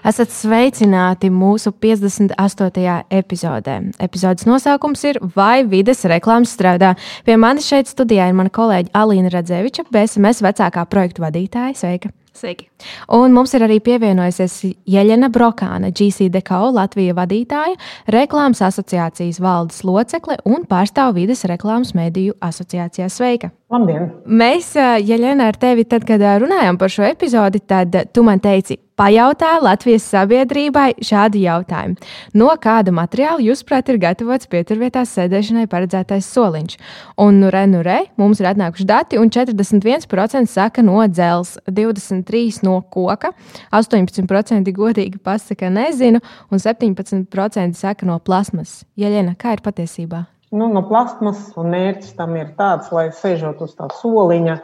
Esat 0.00 0.32
sveicināti 0.32 1.28
mūsu 1.28 1.74
58. 1.76 2.94
epizodē. 3.12 3.74
Epizodes 4.00 4.46
nosaukums 4.48 5.04
ir 5.04 5.18
Vai 5.34 5.66
vides 5.68 6.06
reklāmas 6.08 6.54
strādā? 6.56 6.94
Pie 7.26 7.36
manis 7.36 7.68
šeit 7.68 7.90
studijā 7.90 8.30
ir 8.30 8.38
mana 8.38 8.52
kolēģe 8.52 8.94
Alīna 8.96 9.32
Radzeviča, 9.34 9.84
BSMS 9.92 10.40
vecākā 10.46 10.86
projektu 10.88 11.26
vadītāja. 11.26 11.76
Sveika! 11.76 12.14
Sveiki! 12.32 12.70
Un 13.12 13.36
mums 13.36 13.52
ir 13.52 13.66
arī 13.66 13.76
pievienojusies 13.84 14.56
Jeļena 14.88 15.28
Brokāna, 15.34 15.92
GCDKO 15.92 16.70
Latvijas 16.78 17.18
vadītāja, 17.20 17.76
reklāmas 18.08 18.64
asociācijas 18.70 19.42
valdes 19.44 19.84
locekle 19.84 20.40
un 20.48 20.64
pārstāv 20.70 21.18
vides 21.20 21.44
reklāmas 21.50 21.92
mediju 21.98 22.38
asociācijā. 22.40 23.12
Sveika! 23.12 23.52
Labdien! 23.70 24.08
Mēs, 24.26 24.72
Jeļena, 24.74 25.52
ar 25.52 25.56
tevi, 25.60 25.84
tad, 25.86 26.02
kad 26.02 26.22
runājām 26.42 26.74
par 26.80 26.90
šo 26.90 27.04
epizodi, 27.06 27.60
tad 27.62 27.94
tu 28.10 28.24
man 28.26 28.40
teici, 28.42 28.80
pajautā 28.98 29.52
Latvijas 29.62 30.08
sabiedrībai 30.10 30.88
šādu 31.06 31.38
jautājumu. 31.38 32.08
No 32.34 32.48
kāda 32.58 32.90
materiāla, 32.94 33.38
jūsuprāt, 33.46 33.92
ir 33.92 34.00
gatavots 34.02 34.50
pieturvietās 34.50 35.12
sēdēšanai 35.14 35.68
paredzētais 35.70 36.32
soliņš? 36.34 36.74
Un, 37.22 37.38
nu, 37.44 37.52
re, 37.54 37.62
nu, 37.70 37.84
re, 37.86 38.00
mums 38.18 38.42
ir 38.42 38.50
atnākuši 38.50 38.88
dati, 38.90 39.22
un 39.22 39.30
41% 39.30 40.50
saka 40.50 40.82
no 40.82 40.98
dzelzs, 41.06 41.60
23% 41.70 42.66
no 42.66 42.80
koka, 42.90 43.30
18% 43.70 44.74
godīgi 44.74 45.22
pasaka 45.22 45.70
nezinu, 45.70 46.18
un 46.50 46.66
17% 46.66 47.78
saka 47.78 48.10
no 48.10 48.18
plasmas. 48.18 48.80
Jeļena, 48.98 49.38
kā 49.38 49.54
ir 49.54 49.62
patiesībā? 49.62 50.26
Nu, 50.50 50.66
no 50.66 50.82
plasmas 50.88 51.52
un 51.60 51.70
mērķis 51.70 52.16
tam 52.18 52.34
ir 52.34 52.48
tāds, 52.58 52.88
lai 52.90 53.10
sēžot 53.14 53.60
uz 53.62 53.76
tā 53.78 53.86
soliņa, 54.00 54.56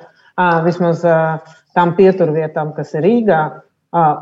vismaz 0.66 1.04
tām 1.76 1.92
pieturvietām, 1.98 2.72
kas 2.74 2.90
ir 2.98 3.06
Rīgā, 3.06 3.42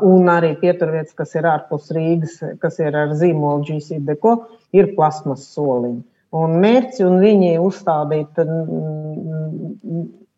un 0.05 0.29
arī 0.29 0.53
pieturvietas, 0.61 1.15
kas 1.17 1.33
ir 1.35 1.47
ārpus 1.49 1.89
Rīgas, 1.95 2.37
kas 2.61 2.77
ir 2.83 2.95
ar 2.95 3.15
zīmolu 3.17 3.65
GCDeko, 3.65 4.35
ir 4.77 4.93
plasmas 4.93 5.47
soliņi. 5.55 6.03
Un 6.35 6.57
mērķi 6.61 7.05
un 7.07 7.17
viņi 7.23 7.51
uzstādīt 7.63 8.37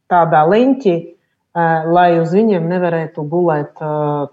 tādā 0.07 0.41
leņķī, 0.47 0.95
lai 1.91 2.09
uz 2.21 2.31
viņiem 2.37 2.69
nevarētu 2.71 3.25
gulēt 3.27 3.81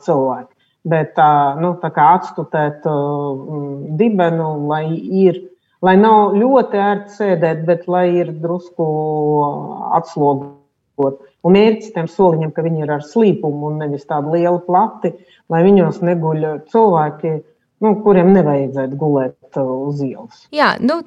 cilvēki. 0.05 0.51
Bet 0.85 1.15
tā, 1.17 1.57
nu, 1.57 1.73
tā 1.81 1.89
kā 1.97 2.11
atstutēt 2.19 2.85
dibenu, 3.99 4.49
lai 4.69 4.85
ir, 5.25 5.41
lai 5.85 5.95
nav 6.01 6.35
ļoti 6.39 6.81
ērti 6.81 7.17
sēdēt, 7.19 7.65
bet 7.69 7.89
lai 7.91 8.07
ir 8.23 8.33
drusku 8.43 8.87
atslogot. 9.99 11.23
Un 11.45 11.57
mērķis 11.57 11.93
tam 11.97 12.09
soliņam, 12.09 12.55
ka 12.57 12.65
viņi 12.65 12.87
ir 12.87 12.93
ar 12.95 13.03
slīpumu 13.05 13.69
un 13.69 13.83
nevis 13.83 14.07
tādi 14.09 14.39
lieli 14.39 14.63
plati, 14.65 15.13
lai 15.53 15.61
viņos 15.67 16.01
neguļ 16.07 16.47
cilvēki, 16.73 17.35
nu, 17.83 17.91
kuriem 18.05 18.31
nevajadzētu 18.35 18.97
gulēt 18.99 19.59
uz 19.61 20.01
ielas. 20.05 20.45
Jā, 20.55 20.75
nu, 20.83 21.01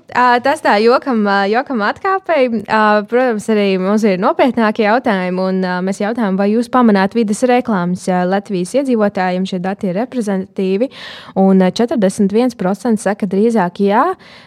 tas 0.43 0.61
tā 0.63 0.77
jokam, 0.83 1.23
jokam 1.51 1.83
atkāpēji. 1.87 2.63
Protams, 3.09 3.47
arī 3.53 3.67
mums 3.81 4.05
ir 4.07 4.19
nopietnākie 4.21 4.85
jautājumi, 4.85 5.47
un 5.51 5.61
mēs 5.87 6.01
jautājām, 6.03 6.37
vai 6.39 6.49
jūs 6.53 6.71
pamanāt 6.73 7.15
vidas 7.17 7.43
reklāmas 7.47 8.05
Latvijas 8.07 8.75
iedzīvotājiem. 8.81 9.47
Šie 9.47 9.61
dati 9.63 9.91
ir 9.91 9.97
reprezentatīvi, 10.01 10.91
un 11.39 11.63
41% 11.63 13.03
saka 13.03 13.29
drīzāk 13.29 13.81
jā, 13.87 14.03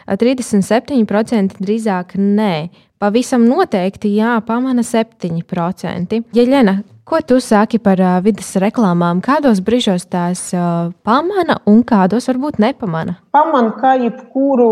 37% 0.08 1.60
drīzāk 1.60 2.16
nē. 2.20 2.54
Pavisam 3.00 3.46
noteikti 3.48 4.10
jāpamana 4.18 4.84
7%. 4.84 6.18
Jeļena, 6.36 6.74
ko 7.10 7.18
tu 7.26 7.40
saki 7.42 7.80
par 7.82 7.98
uh, 7.98 8.18
vidas 8.22 8.52
reklāmām? 8.62 9.18
Kādos 9.24 9.58
brīžos 9.66 10.04
tās 10.06 10.44
uh, 10.54 10.92
pamana 11.02 11.56
un 11.66 11.80
kādos 11.82 12.28
varbūt 12.30 12.60
nepamana? 12.62 13.16
Pamana 13.34 13.72
kā 13.80 13.96
jebkuru 13.98 14.68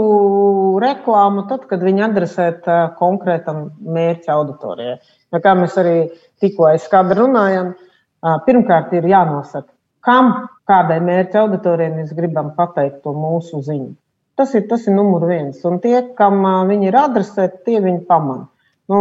reklāmu, 0.82 1.48
tad, 1.50 1.64
kad 1.70 1.82
viņi 1.82 2.04
adresēt 2.06 2.68
uh, 2.70 2.84
konkrētam 3.00 3.64
mērķa 3.82 4.36
auditorijai. 4.36 5.00
Ja 5.34 5.40
kā 5.42 5.56
mēs 5.58 5.74
arī 5.82 5.96
tikko 6.38 6.68
aizskādri 6.70 7.18
runājam, 7.18 7.72
uh, 7.74 8.36
pirmkārt 8.46 8.94
ir 8.94 9.08
jānosaka, 9.10 9.72
kam, 10.06 10.30
kādai 10.70 11.00
mērķa 11.08 11.42
auditorijai 11.42 11.96
mēs 11.96 12.14
gribam 12.14 12.52
pateikt 12.54 13.02
to 13.02 13.16
mūsu 13.18 13.64
ziņu. 13.66 13.96
Tas 14.38 14.54
ir, 14.54 14.68
tas 14.70 14.86
ir 14.86 14.94
numur 14.94 15.26
viens. 15.26 15.58
Un 15.66 15.80
tie, 15.82 15.96
kam 16.14 16.46
viņi 16.70 16.92
ir 16.92 17.02
adresēti, 17.02 17.64
tie 17.66 17.82
viņi 17.82 18.04
pamana. 18.06 18.46
Nu, 18.88 18.98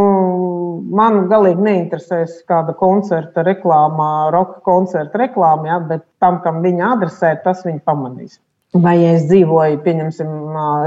man 0.99 1.21
galīgi 1.31 1.63
neinteresēs 1.63 2.41
kāda 2.49 2.73
koncerta 2.75 3.45
reklāmā, 3.47 4.27
roka 4.35 4.59
koncerta 4.65 5.21
reklāmā, 5.21 5.69
ja, 5.69 5.77
bet 5.79 6.03
tam, 6.23 6.41
kam 6.43 6.59
viņa 6.65 6.89
adresē, 6.97 7.37
tas 7.45 7.63
viņa 7.63 7.79
pamanīs. 7.87 8.41
Vai 8.75 8.97
ja 8.99 9.13
es 9.15 9.29
dzīvoju, 9.29 9.79
pieņemsim, 9.85 10.33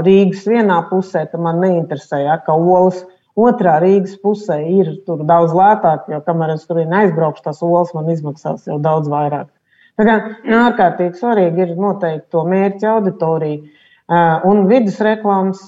Rīgas 0.05 0.45
vienā 0.45 0.77
pusē, 0.91 1.25
tad 1.31 1.41
man 1.41 1.57
neinteresē, 1.63 2.21
ja, 2.27 2.37
ka 2.45 2.53
olas 2.53 3.01
otrā 3.33 3.79
Rīgas 3.81 4.13
pusē 4.21 4.59
ir 4.69 4.93
daudz 5.07 5.57
lētāk, 5.57 6.05
jo 6.13 6.21
kamēr 6.27 6.53
es 6.59 6.69
tur 6.69 6.83
aizbraukšu, 6.85 7.47
tas 7.47 7.65
olas 7.65 7.95
man 7.97 8.13
izmaksās 8.13 8.69
jau 8.69 8.77
daudz 8.85 9.09
vairāk. 9.09 9.49
Tā 9.97 10.05
kā 10.05 10.17
ārkārtīgi 10.61 11.17
svarīgi 11.17 11.65
ir 11.65 11.77
noteikt 11.79 12.29
to 12.33 12.45
mērķa 12.47 12.99
auditoriju 12.99 13.81
Un 14.11 14.65
vidas 14.67 14.97
reklāmas 15.05 15.61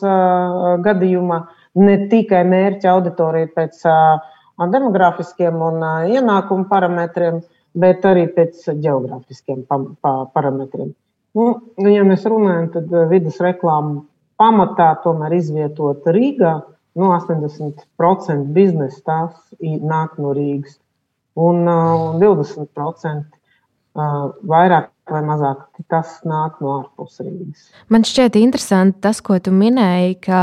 gadījumā 0.84 1.44
ne 1.80 1.98
tikai 2.10 2.44
mērķa 2.48 2.92
auditorija 2.94 3.50
pēc 3.56 3.84
demografiskiem 4.74 5.62
un 5.66 5.86
ienākumu 6.14 6.68
parametriem, 6.70 7.42
bet 7.74 8.06
arī 8.06 8.28
pēc 8.36 8.68
geogrāfiskiem 8.84 9.64
parametriem. 10.04 10.94
Nu, 11.34 11.48
ja 11.90 12.04
mēs 12.06 12.28
runājam, 12.30 12.70
tad 12.76 12.92
vidas 13.10 13.40
reklāma 13.42 14.04
pamatā 14.38 14.92
tomēr 15.06 15.34
izvietot 15.40 16.06
Rīgā. 16.06 16.60
Nu, 16.94 17.10
80% 17.10 18.52
biznesa 18.54 19.00
tās 19.02 19.38
nāk 19.62 20.20
no 20.22 20.36
Rīgas, 20.38 20.76
un 21.42 21.66
uh, 21.66 22.12
20% 22.22 23.40
vairāk 24.50 24.92
vai 25.10 25.22
mazāk 25.26 25.66
tas 25.92 26.20
nāk 26.28 26.62
no 26.64 26.78
ārpus 26.80 27.20
Rīgas. 27.24 27.68
Man 27.92 28.06
šķiet 28.08 28.38
interesanti 28.40 29.02
tas, 29.04 29.22
ko 29.26 29.38
tu 29.44 29.52
minēji, 29.54 30.20
ka 30.24 30.42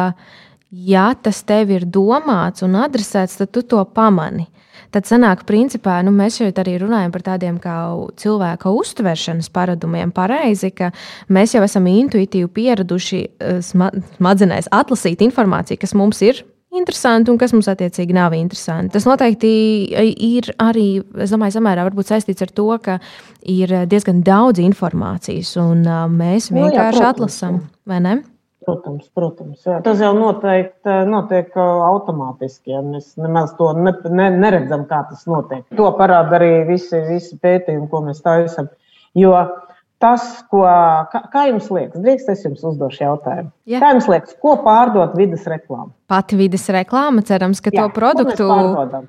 ja 0.70 1.10
tas 1.14 1.42
tev 1.46 1.72
ir 1.74 1.86
domāts 1.86 2.64
un 2.66 2.78
adresēts, 2.80 3.40
tad 3.40 3.52
tu 3.54 3.62
to 3.66 3.82
pamani. 3.94 4.48
Tad 4.90 5.06
sanāk, 5.06 5.44
principā, 5.46 6.00
nu, 6.02 6.10
mēs 6.14 6.40
šeit 6.40 6.56
arī 6.58 6.74
runājam 6.82 7.12
par 7.14 7.22
tādiem 7.22 7.60
kā 7.62 7.74
cilvēka 8.18 8.72
uztveršanas 8.74 9.50
paradumiem. 9.54 10.10
Pareizi, 10.14 10.72
ka 10.74 10.90
mēs 11.30 11.54
jau 11.54 11.62
esam 11.62 11.86
intuitīvi 11.86 12.48
pieraduši 12.56 13.20
smadzenēs 13.68 14.70
atlasīt 14.74 15.22
informāciju, 15.26 15.78
kas 15.78 15.94
mums 15.94 16.22
ir 16.26 16.42
interesanti 16.74 17.30
un 17.30 17.38
kas 17.38 17.54
mums 17.54 17.70
attiecīgi 17.70 18.14
nav 18.14 18.34
interesanti. 18.34 18.92
Tas 18.94 19.06
noteikti 19.06 19.50
ir 20.26 20.50
arī, 20.62 20.88
es 21.22 21.34
domāju, 21.34 21.58
samērā 21.58 21.86
saistīts 22.06 22.46
ar 22.46 22.50
to, 22.54 22.68
ka 22.82 22.98
ir 23.42 23.74
diezgan 23.90 24.24
daudz 24.26 24.62
informācijas 24.62 25.56
un 25.62 25.86
mēs 26.14 26.50
vienkārši 26.54 26.98
no, 26.98 27.06
jā, 27.06 27.14
atlasām, 27.14 27.62
vai 27.86 28.02
ne? 28.06 28.20
Protams, 28.66 29.06
protams. 29.16 29.62
Jā. 29.64 29.78
Tas 29.84 30.02
jau 30.02 30.10
noteikti 30.16 30.96
notiek 31.08 31.54
automātiski. 31.56 32.74
Ja 32.74 32.82
mēs 32.84 33.14
nemaz 33.16 33.54
to 33.56 33.70
ne, 33.78 33.94
ne, 34.12 34.28
neredzam, 34.36 34.84
kā 34.90 35.00
tas 35.08 35.24
notiek. 35.30 35.64
To 35.78 35.88
parāda 35.96 36.36
arī 36.36 36.52
visi, 36.68 37.00
visi 37.08 37.38
pētījumi, 37.40 37.88
ko 37.88 38.02
mēs 38.04 38.20
taisām. 38.26 38.68
Jo 39.16 39.32
uh, 39.32 39.69
tas, 40.00 40.24
ko, 40.48 40.64
kā, 41.12 41.20
kā 41.32 41.44
jums 41.50 41.68
liekas, 41.72 42.00
drīkst 42.00 42.30
es 42.32 42.44
jums 42.46 42.62
uzdošu 42.72 43.02
jautājumu. 43.04 43.50
Jā. 43.68 43.82
Kā 43.82 43.92
jums 43.92 44.08
liekas, 44.08 44.36
ko 44.40 44.54
pārdot 44.64 45.12
vidas 45.18 45.44
reklāmā? 45.50 45.90
Pati 46.10 46.38
vidas 46.40 46.64
reklāma, 46.72 47.22
cerams, 47.26 47.60
ka 47.62 47.70
Jā, 47.70 47.84
to 47.84 47.94
produktu, 47.94 48.48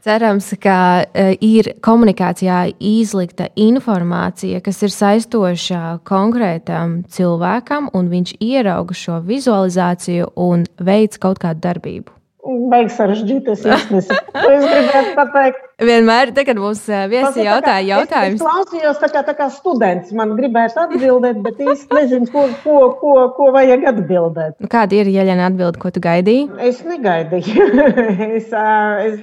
cerams, 0.06 0.52
ka 0.62 0.78
uh, 1.08 1.32
ir 1.42 1.72
komunikācijā 1.82 2.60
izlikta 2.78 3.48
informācija, 3.56 4.62
kas 4.62 4.84
ir 4.86 4.94
saistoša 4.94 5.82
konkrētam 6.08 7.02
cilvēkam, 7.10 7.90
un 7.98 8.12
viņš 8.12 8.38
ierauga 8.44 8.98
šo 8.98 9.22
vizualizāciju 9.26 10.34
un 10.44 10.68
veids 10.78 11.22
kaut 11.22 11.42
kādu 11.42 11.64
darbību. 11.64 12.21
Beigas 12.42 12.96
sarežģīti. 12.98 13.54
Es 13.56 13.66
īstenībā 13.66 14.22
es 14.42 14.64
gribētu 14.66 15.12
pateikt. 15.18 15.66
Vienmēr, 15.82 16.32
tad, 16.34 16.46
kad 16.48 16.60
mums 16.62 16.82
viesi 17.10 17.44
jautāja 17.46 17.82
jautājumus. 17.86 18.38
Es, 18.38 18.42
es 18.42 18.46
klausījos 18.46 19.00
tā 19.02 19.10
kā, 19.14 19.22
tā 19.28 19.36
kā 19.38 19.48
students. 19.54 20.12
Man 20.18 20.34
gribētu 20.38 20.82
atbildēt, 20.84 21.40
bet 21.46 21.62
īsti 21.62 21.98
nezinu, 21.98 22.30
ko, 22.34 22.46
ko, 22.64 22.78
ko, 23.02 23.16
ko 23.38 23.50
vajag 23.56 23.86
atbildēt. 23.94 24.58
Nu, 24.62 24.70
kāda 24.72 25.00
ir 25.00 25.12
Jeļena 25.14 25.50
atbilde, 25.52 25.82
ko 25.82 25.94
tu 25.94 26.04
gaidīji? 26.04 26.50
Es 26.70 26.84
negaidīju. 26.88 27.68
es, 28.40 28.52
es 28.52 29.18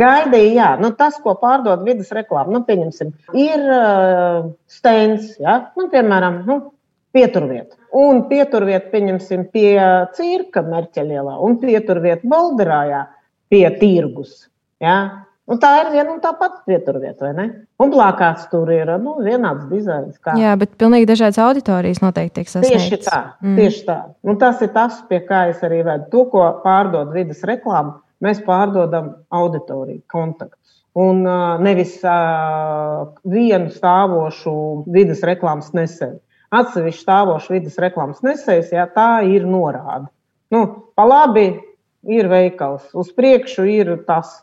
gaidīju, 0.00 0.52
jā. 0.56 0.74
Nu, 0.80 0.92
tas, 0.96 1.18
ko 1.24 1.36
pārdod 1.40 1.84
vidas 1.88 2.12
reklāma, 2.16 2.52
nu, 2.56 2.64
pieņemsim, 2.68 3.12
ir 3.36 3.66
uh, 3.68 4.52
stends, 4.70 5.34
ja? 5.42 5.58
nu, 5.78 5.88
piemēram, 5.92 6.42
nu, 6.48 6.62
pieturvieta. 7.12 7.76
Un 7.92 8.24
pieturvieta, 8.30 8.88
pieņemsim, 8.92 9.48
pie 9.52 9.76
cirka 10.16 10.62
Merķeļielā 10.64 11.36
un 11.44 11.58
pieturvieta 11.60 12.28
Balderājā 12.28 13.02
pie 13.52 13.66
tirgus. 13.80 14.46
Ja? 14.82 14.96
Un 15.50 15.58
tā 15.60 15.72
ir 15.80 15.90
viena 15.92 16.14
un 16.14 16.20
tā 16.22 16.30
pati 16.38 16.62
pieturvieta, 16.70 17.26
vai 17.26 17.32
ne? 17.36 17.46
Un 17.82 17.90
plakāts 17.92 18.46
tur 18.52 18.70
ir 18.72 18.88
nu, 19.02 19.16
vienāds 19.26 19.66
dizains. 19.68 20.14
Kā. 20.22 20.36
Jā, 20.38 20.54
bet 20.56 20.78
pilnīgi 20.80 21.08
dažādas 21.10 21.40
auditorijas 21.42 22.00
noteikti 22.00 22.38
tiek 22.38 22.52
sasniegtas. 22.52 22.88
Tieši 22.88 23.00
tā, 23.04 23.20
mm. 23.42 23.58
tieši 23.58 23.84
tā. 23.88 23.98
Un 24.22 24.38
tas 24.40 24.62
ir 24.64 24.72
tas, 24.72 25.02
pie 25.10 25.20
kā 25.26 25.44
es 25.50 25.60
arī 25.66 25.82
vedu. 25.88 26.08
To, 26.14 26.24
ko 26.32 26.46
pārdod 26.62 27.12
vidas 27.12 27.42
reklāma, 27.48 27.98
mēs 28.24 28.40
pārdodam 28.46 29.16
auditoriju, 29.34 30.04
kontaktus. 30.12 30.78
Un 31.02 31.24
nevis 31.64 31.96
uh, 32.04 33.08
vienu 33.26 33.72
stāvošu 33.72 34.54
vidas 34.92 35.24
reklāmas 35.26 35.72
nesēju 35.74 36.20
atsevišķi 36.52 37.04
stāvošu 37.04 37.56
vidas 37.56 37.78
reklāmas 37.82 38.22
nesējs, 38.24 38.72
ja 38.76 38.86
tā 38.92 39.22
ir 39.28 39.46
norāde. 39.48 40.08
Nu, 40.52 40.64
pa 40.96 41.06
labi 41.08 41.46
ir 42.12 42.28
veikals, 42.28 42.90
uz 42.98 43.12
priekšu 43.16 43.66
ir 43.72 43.94
tas. 44.08 44.40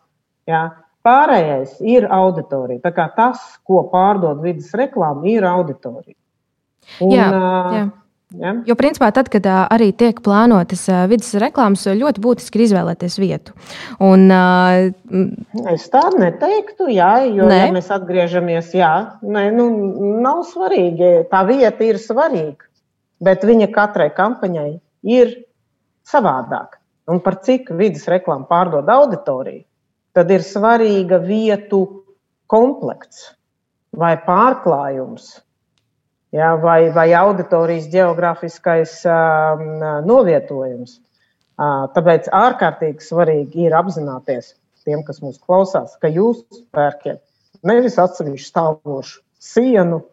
Ja. 0.50 0.70
Pārējais 1.06 1.78
ir 1.88 2.10
auditorija. 2.12 2.82
Tā 2.84 2.90
kā 2.92 3.06
tas, 3.16 3.40
ko 3.64 3.86
pārdod 3.88 4.42
vidas 4.44 4.74
reklāma, 4.76 5.24
ir 5.32 5.46
auditorija. 5.48 6.18
Un, 7.00 7.14
jā, 7.14 7.30
jā. 7.72 7.84
Ja? 8.38 8.52
Jo, 8.68 8.76
principā, 8.78 9.08
tad, 9.10 9.32
kad 9.34 9.46
uh, 9.50 9.64
arī 9.74 9.88
tiek 9.98 10.20
plānotas 10.22 10.84
uh, 10.92 11.08
vidas 11.10 11.32
reklāmas, 11.42 11.88
ļoti 11.98 12.22
būtiski 12.22 12.60
ir 12.60 12.66
izvēlēties 12.68 13.16
vietu. 13.18 13.56
Un, 14.06 14.28
uh, 14.30 15.72
es 15.74 15.88
tādu 15.90 16.22
neteiktu, 16.22 16.92
jā, 16.94 17.10
jo, 17.26 17.48
ne? 17.50 17.58
ja 17.64 17.72
mēs 17.74 17.90
atgriežamies, 17.96 18.70
jā, 18.78 18.92
ne, 19.26 19.48
nu, 19.56 19.66
nav 20.22 20.44
svarīgi. 20.52 21.10
Tā 21.32 21.42
vieta 21.50 21.88
ir 21.88 21.98
svarīga, 22.04 22.70
bet 23.26 23.48
viņa 23.50 23.72
katrai 23.74 24.12
kampaņai 24.14 24.70
ir 25.10 25.34
savādāka. 26.06 26.78
Un 27.10 27.24
par 27.26 27.40
cik 27.42 27.74
vidas 27.74 28.06
reklāmu 28.12 28.46
pārdod 28.46 28.94
auditoriju, 28.94 29.66
tad 30.14 30.30
ir 30.30 30.46
svarīga 30.46 31.18
vietu 31.24 31.82
komplekts 32.46 33.32
vai 33.98 34.14
pārklājums 34.22 35.40
ja, 36.36 36.54
vai, 36.62 36.90
vai 36.96 37.08
auditorijas 37.18 37.90
geogrāfiskais 37.94 39.00
um, 39.10 39.66
novietojums. 40.08 41.00
Uh, 41.60 41.90
tāpēc 41.96 42.30
ārkārtīgi 42.32 43.04
svarīgi 43.04 43.66
ir 43.68 43.76
apzināties 43.76 44.54
tiem, 44.88 45.04
kas 45.08 45.20
mūs 45.24 45.42
klausās, 45.44 45.98
ka 46.00 46.08
jūs 46.08 46.46
pērkat 46.76 47.20
nevis 47.68 47.98
atsevišķu 48.00 48.48
stāvošu 48.48 49.20
sienu, 49.44 50.04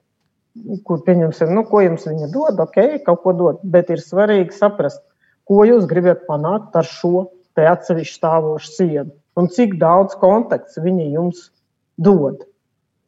kur 0.89 1.05
pieņemsim, 1.07 1.53
nu, 1.55 1.63
ko 1.69 1.85
jums 1.85 2.09
viņa 2.09 2.33
dod, 2.33 2.59
ok, 2.65 2.81
kaut 3.07 3.23
ko 3.23 3.35
dod, 3.37 3.63
bet 3.63 3.93
ir 3.95 4.03
svarīgi 4.03 4.57
saprast, 4.57 5.03
ko 5.47 5.63
jūs 5.69 5.87
gribat 5.87 6.27
panākt 6.27 6.75
ar 6.75 6.89
šo 6.89 7.29
atsevišķu 7.57 8.19
stāvošu 8.19 8.73
sienu 8.75 9.15
un 9.37 9.49
cik 9.53 9.77
daudz 9.81 10.17
kontakts 10.21 10.81
viņi 10.81 11.11
jums 11.15 11.51
dod. 11.97 12.43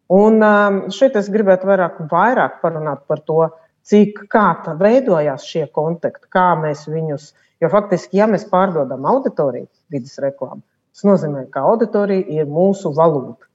Un 0.09 0.41
um, 0.41 0.79
šeit 0.95 1.17
es 1.21 1.27
gribētu 1.29 1.69
vairāk, 1.69 1.99
vairāk 2.09 2.63
parunāt 2.63 3.03
par 3.11 3.21
to, 3.29 3.43
cik 3.89 4.23
kā 4.33 4.47
veidojās 4.81 5.45
šie 5.45 5.67
kontakti, 5.73 6.31
kā 6.33 6.55
mēs 6.61 6.87
viņus. 6.89 7.35
Jo 7.61 7.69
faktiski, 7.73 8.21
ja 8.21 8.29
mēs 8.31 8.47
pārdodam 8.49 9.05
auditoriju 9.11 9.67
vidas 9.93 10.17
reklāmu, 10.23 10.63
tas 10.95 11.05
nozīmē, 11.05 11.49
ka 11.53 11.65
auditorija 11.67 12.25
ir 12.41 12.49
mūsu 12.49 12.93
valūta. 12.97 13.49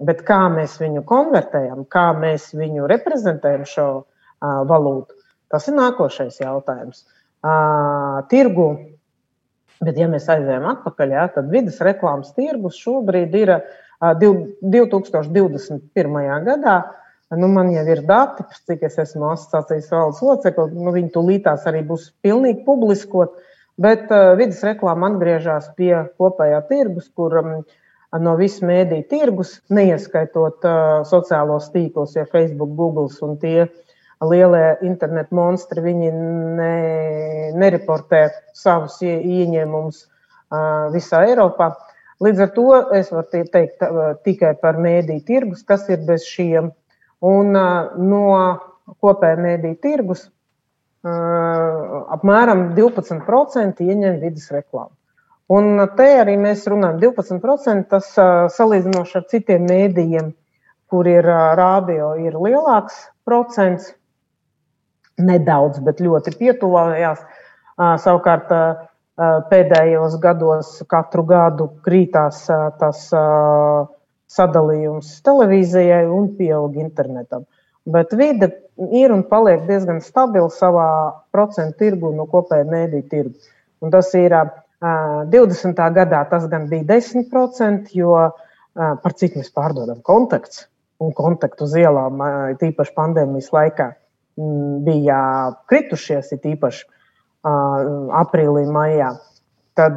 Bet 0.00 0.22
kā 0.24 0.46
mēs 0.48 0.78
viņu 0.80 1.02
konvertējam, 1.04 1.82
kā 1.90 2.06
mēs 2.16 2.48
viņu 2.56 2.86
reprezentējam 2.88 3.66
šo 3.68 3.88
uh, 4.00 4.62
valūtu, 4.70 5.18
tas 5.52 5.68
ir 5.68 5.76
nākošais 5.76 6.40
jautājums. 6.40 7.04
Uh, 7.44 8.22
tirgu, 8.30 8.70
bet 9.84 10.00
ja 10.00 10.08
mēs 10.08 10.30
aizējām 10.32 10.70
atpakaļ, 10.70 11.12
jā, 11.18 11.26
tad 11.34 11.52
vidas 11.52 11.82
reklāmas 11.84 12.32
tirgus 12.36 12.80
šobrīd 12.80 13.36
ir 13.42 13.56
uh, 13.58 13.76
2021. 14.00 16.44
gadā. 16.46 16.76
Nu, 17.30 17.46
man 17.46 17.68
jau 17.70 17.84
ir 17.86 18.00
dati, 18.08 18.42
cik 18.66 18.80
es 18.88 18.96
esmu 18.98 19.28
asociācijas 19.30 19.92
valdes 19.94 20.22
locekle. 20.24 20.64
Nu, 20.74 20.90
viņi 20.94 21.12
tūlītās 21.14 21.66
arī 21.70 21.84
būs 21.86 22.08
pilnīgi 22.24 22.64
publiskot. 22.66 23.36
Bet 23.80 24.10
uh, 24.10 24.32
vidas 24.36 24.64
reklāma 24.66 25.12
atgriežas 25.12 25.70
pie 25.76 25.94
kopējā 26.18 26.58
tirgus, 26.68 27.06
kur 27.16 27.36
um, 27.38 27.52
no 28.18 28.34
visas 28.40 28.64
mēdīņu 28.66 29.06
tirgus, 29.12 29.54
neieskaitot 29.70 30.66
uh, 30.66 30.72
sociālos 31.06 31.70
tīklus, 31.72 32.16
ja 32.18 32.26
Facebook, 32.26 32.74
Google 32.76 33.08
un 33.22 33.38
tie 33.40 33.68
lielie 34.20 34.76
internetu 34.84 35.34
monstri, 35.38 35.80
viņi 35.86 36.10
ne, 36.58 36.74
nereportē 37.56 38.26
savus 38.52 38.98
ieņēmumus 39.06 40.02
uh, 40.02 40.90
visā 40.92 41.22
Eiropā. 41.30 41.70
Uh, 41.70 41.89
Līdz 42.20 42.42
ar 42.44 42.50
to 42.56 42.66
es 42.96 43.08
varu 43.14 43.44
teikt 43.52 43.84
tikai 44.26 44.52
par 44.60 44.76
mēdīju 44.80 45.24
tirgus, 45.28 45.62
kas 45.64 45.88
ir 45.88 46.02
bez 46.08 46.26
šiem. 46.28 46.68
Un 47.24 47.52
no 47.54 48.24
kopējā 49.00 49.38
mēdīju 49.40 49.78
tirgus 49.84 50.26
apmēram 51.04 52.74
12% 52.76 53.80
ieņem 53.86 54.18
vidas 54.20 54.50
reklāmu. 54.52 54.92
Un 55.50 55.80
te 55.96 56.06
arī 56.20 56.36
mēs 56.38 56.66
runājam 56.70 57.00
12%, 57.02 57.88
tas 57.90 58.12
salīdzinoši 58.54 59.16
ar 59.18 59.24
citiem 59.32 59.64
mēdījiem, 59.66 60.28
kur 60.92 61.08
ir 61.10 61.26
rādio, 61.58 62.12
ir 62.20 62.36
lielāks 62.38 63.00
procents, 63.26 63.94
nedaudz, 65.18 65.80
bet 65.84 66.04
ļoti 66.04 66.36
pietuvājās. 66.38 67.24
Savukārt 68.04 68.52
pēdējos 69.50 70.16
gados 70.22 70.72
katru 70.88 71.24
gadu 71.28 71.68
krītās 71.84 72.46
tas 72.80 73.02
sadalījums 74.30 75.16
televīzijai 75.26 76.04
un 76.08 76.30
pieaug 76.38 76.76
internetam. 76.80 77.44
Bet 77.90 78.12
vide 78.16 78.50
ir 78.94 79.12
un 79.12 79.24
paliek 79.28 79.66
diezgan 79.68 80.00
stabila 80.04 80.50
savā 80.52 80.88
procentu 81.34 81.80
tirgu 81.82 82.12
no 82.14 82.26
kopējā 82.30 82.68
mēdīņu 82.70 83.08
tirgu. 83.10 83.50
Un 83.80 83.92
tas 83.92 84.12
ir 84.14 84.36
20. 84.80 85.80
gadā 85.96 86.22
tas 86.30 86.46
gan 86.48 86.68
bija 86.70 86.86
10%, 86.94 87.90
jo 87.96 88.14
par 88.74 89.16
cik 89.18 89.36
mēs 89.40 89.50
pārdodam 89.52 90.00
kontakts 90.06 90.68
un 91.00 91.12
kontaktu 91.16 91.64
uz 91.64 91.74
ielām, 91.80 92.20
tīpaši 92.60 92.94
pandēmijas 92.96 93.50
laikā, 93.56 93.88
bija 94.86 95.20
kritušies, 95.68 96.32
ir 96.36 96.52
īpaši 96.54 96.86
aprīlī, 97.44 98.66
maijā. 98.70 99.14
Tad 99.78 99.96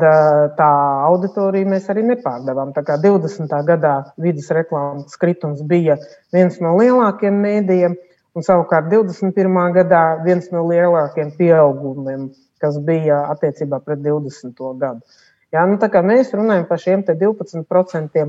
tā 0.56 0.70
auditoriju 1.10 1.68
mēs 1.68 1.90
arī 1.92 2.06
nepārdevām. 2.08 2.72
Tā 2.76 2.84
kā 2.88 2.96
20. 3.02 3.52
gadā 3.68 3.96
vidas 4.22 4.48
reklāmas 4.54 5.18
kritums 5.20 5.64
bija 5.68 5.98
viens 6.32 6.60
no 6.64 6.76
lielākajiem 6.78 7.42
mēdījiem, 7.44 7.98
un 8.38 8.46
savukārt 8.46 8.88
21. 8.94 9.60
gadā 9.76 10.04
viens 10.24 10.48
no 10.54 10.64
lielākajiem 10.70 11.34
pieaugumiem, 11.40 12.30
kas 12.64 12.80
bija 12.86 13.26
attiecībā 13.34 13.82
pret 13.84 14.04
20. 14.06 14.56
gadu. 14.80 15.02
Jā, 15.54 15.66
nu, 15.70 15.78
mēs 16.08 16.32
runājam 16.34 16.68
par 16.70 16.80
šiem 16.82 17.04
12% 17.06 18.24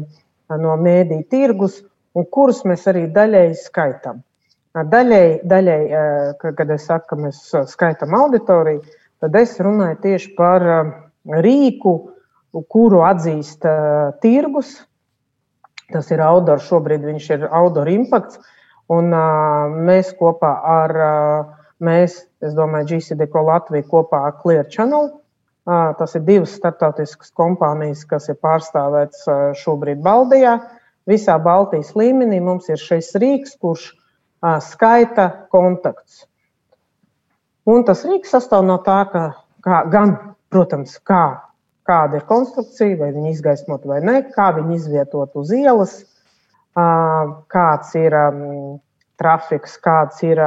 no 0.61 0.76
mēdīju 0.76 1.28
tirgus, 1.30 1.83
un 2.14 2.26
kurus 2.30 2.64
mēs 2.68 2.85
arī 2.90 3.06
daļēji 3.12 3.61
skaitām. 3.62 4.21
Daļēji, 4.75 5.35
daļēji, 5.47 5.88
kad 6.42 6.71
es 6.75 6.87
saku, 6.88 7.06
ka 7.12 7.16
mēs 7.21 7.40
skaitām 7.71 8.16
auditoriju, 8.18 8.83
tad 9.24 9.36
es 9.40 9.54
runāju 9.62 9.96
tieši 10.02 10.34
par 10.36 10.64
um, 10.68 10.90
rīku, 11.24 11.94
kuru 12.68 13.00
atzīst 13.08 13.64
uh, 13.64 14.12
tirgus. 14.20 14.76
Tas 15.88 16.10
ir 16.12 16.20
Audor, 16.24 16.60
šobrīd 16.60 17.04
viņš 17.08 17.28
ir 17.38 17.46
Audor 17.48 17.88
Impacts. 17.88 18.36
Un 18.92 19.08
uh, 19.16 19.72
mēs 19.88 20.12
kopā 20.18 20.50
ar, 20.68 20.92
mēs, 21.80 22.18
domāju, 22.44 22.90
GCDK 22.92 23.44
Latviju 23.48 23.88
kopā 23.88 24.26
ar 24.28 24.36
Clear 24.42 24.68
Channel. 24.68 25.08
Tas 25.64 26.12
ir 26.12 26.26
divas 26.26 26.52
startautiskas 26.58 27.30
kompānijas, 27.32 28.02
kas 28.04 28.28
ir 28.28 28.36
pārstāvētas 28.44 29.22
šobrīd 29.62 30.02
Baltijā. 30.04 30.58
Visā 31.08 31.38
Baltijas 31.40 31.94
līmenī 31.96 32.42
mums 32.44 32.68
ir 32.68 32.76
šis 32.76 33.14
rīks, 33.16 33.56
kurš 33.64 33.86
skaita 34.68 35.30
kontaktus. 35.48 36.26
Un 37.71 37.85
tas 37.88 38.04
rīks 38.04 38.35
sastāv 38.35 38.64
no 38.68 38.76
tā, 38.85 38.99
ka 39.12 39.25
kā, 39.64 39.83
gan, 39.92 40.16
protams, 40.52 40.99
kā 41.09 41.25
kāda 41.88 42.21
ir 42.21 42.26
konstrukcija, 42.28 42.97
vai 43.00 43.11
viņi 43.12 43.35
izgaismot 43.35 43.85
vai 43.88 44.00
nē, 44.04 44.16
kā 44.35 44.50
viņi 44.56 44.78
izvietot 44.78 45.35
uz 45.40 45.52
ielas, 45.56 45.99
kāds 46.75 47.92
ir 48.00 48.16
trafiks, 49.21 49.76
kāds 49.85 50.23
ir 50.26 50.40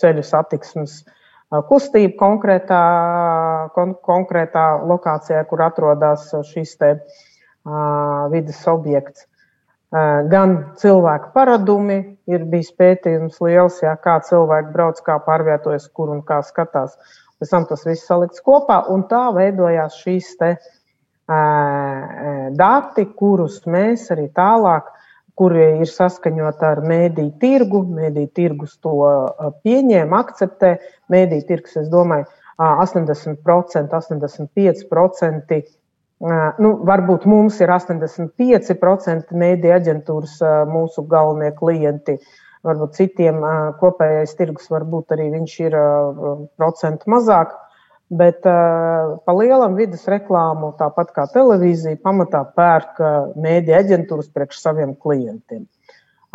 ceļu 0.00 0.24
satiksmes 0.26 1.02
kustība 1.68 2.16
konkrētā, 2.18 2.80
kon, 3.76 3.94
konkrētā 4.02 4.64
lokācijā, 4.90 5.44
kur 5.46 5.62
atrodas 5.62 6.32
šis 6.50 6.72
te, 6.80 6.90
uh, 6.98 8.24
vidas 8.32 8.58
objekts. 8.66 9.28
Gan 10.30 10.54
cilvēku 10.80 11.30
paradumi 11.36 11.98
ir 12.26 12.46
bijis 12.50 12.72
pētījums 12.74 13.38
liels, 13.44 13.76
jā, 13.84 13.92
kā 14.02 14.16
cilvēki 14.26 14.72
brauc, 14.74 14.98
kā 15.06 15.20
pārvietojas, 15.22 15.86
kur 15.94 16.10
un 16.10 16.24
kā 16.26 16.40
skatās. 16.42 16.96
Pēc 17.38 17.52
tam 17.52 17.66
tas 17.68 17.84
viss 17.86 18.08
salikts 18.08 18.42
kopā, 18.42 18.80
un 18.90 19.04
tā 19.10 19.28
veidojās 19.36 20.00
šīs 20.02 20.32
te, 20.40 20.50
dati, 22.58 23.06
kurus 23.14 23.62
mēs 23.70 24.10
arī 24.14 24.26
tālāk 24.34 24.90
kuri 25.38 25.64
ir 25.82 25.90
saskaņoti 25.90 26.66
ar 26.68 26.82
mēdīju 26.86 27.32
tirgu. 27.42 27.82
Mēdīju 27.96 28.30
tirgus 28.38 28.76
to 28.82 28.94
pieņēma, 29.66 30.20
akceptē. 30.24 30.74
Mēdīju 31.12 31.46
tirgus, 31.48 31.76
es 31.82 31.88
domāju, 31.92 32.28
80%, 32.58 33.94
85%. 33.98 35.62
Nu, 36.24 36.70
varbūt 36.88 37.26
mums 37.28 37.58
ir 37.60 37.68
85% 37.74 39.34
mēdīju 39.36 39.74
aģentūras 39.76 40.38
mūsu 40.70 41.04
galvenie 41.10 41.50
klienti. 41.58 42.16
Varbūt 42.64 42.96
citiem 42.96 43.42
kopējais 43.80 44.32
tirgus 44.38 44.70
varbūt 44.72 45.12
arī 45.12 45.28
viņš 45.34 45.56
ir 45.66 45.76
procentu 46.56 47.12
mazāk. 47.12 47.52
Bet 48.14 48.40
pa 48.44 49.34
lielam 49.36 49.76
vidas 49.76 50.04
reklāmu, 50.08 50.72
tāpat 50.78 51.12
kā 51.16 51.24
televīzija, 51.32 52.00
pamatā 52.04 52.42
pērk 52.56 53.00
mēdīņa 53.36 53.80
aģentūras 53.80 54.28
priekš 54.32 54.60
saviem 54.60 54.94
klientiem. 55.00 55.64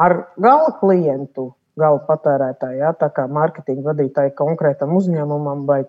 Ar 0.01 0.15
gala 0.41 0.74
klientu, 0.79 1.50
gala 1.79 2.01
patērētāju, 2.08 2.81
ja, 2.81 2.91
tā 2.98 3.10
kā 3.15 3.25
mārketinga 3.31 3.89
vadītāju 3.91 4.36
konkrētam 4.38 4.93
uzņēmumam 4.98 5.65
vai 5.69 5.81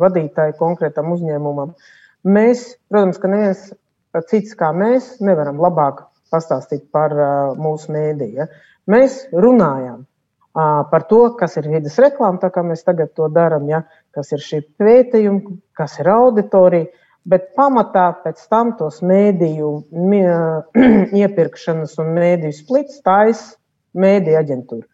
vadītāju 0.00 0.56
konkrētam 0.58 1.12
uzņēmumam, 1.14 1.72
mēs, 2.26 2.64
protams, 2.90 3.20
ka 3.20 3.30
neviens 3.30 3.70
cits 4.30 4.56
kā 4.58 4.72
mēs 4.76 5.18
nevaram 5.22 5.60
labāk 5.62 6.04
pastāstīt 6.30 6.86
par 6.94 7.14
uh, 7.16 7.58
mūsu 7.58 7.92
mēdīju. 7.94 8.36
Ja. 8.42 8.48
Mēs 8.90 9.24
runājam 9.34 10.06
par 10.52 11.04
to, 11.06 11.20
kas 11.38 11.56
ir 11.60 11.68
vidas 11.70 11.98
reklāma, 12.02 12.40
tā 12.42 12.50
kā 12.50 12.62
mēs 12.66 12.82
tagad 12.82 13.12
to 13.14 13.28
darām, 13.30 13.68
ja, 13.70 13.84
kas 14.14 14.32
ir 14.34 14.42
šī 14.42 14.62
pētījuma, 14.80 15.56
kas 15.78 15.98
ir 16.02 16.10
auditorija, 16.10 16.88
bet 17.30 17.52
pamatā 17.54 18.08
pēc 18.24 18.42
tam 18.50 18.74
tos 18.78 19.00
mēdīju 19.06 19.70
iepirkšanas 21.22 21.98
un 22.02 22.14
mēdīju 22.16 22.56
splits 22.56 22.98
taisa 23.06 23.54
mēdīja 23.94 24.42
aģentūra. 24.42 24.86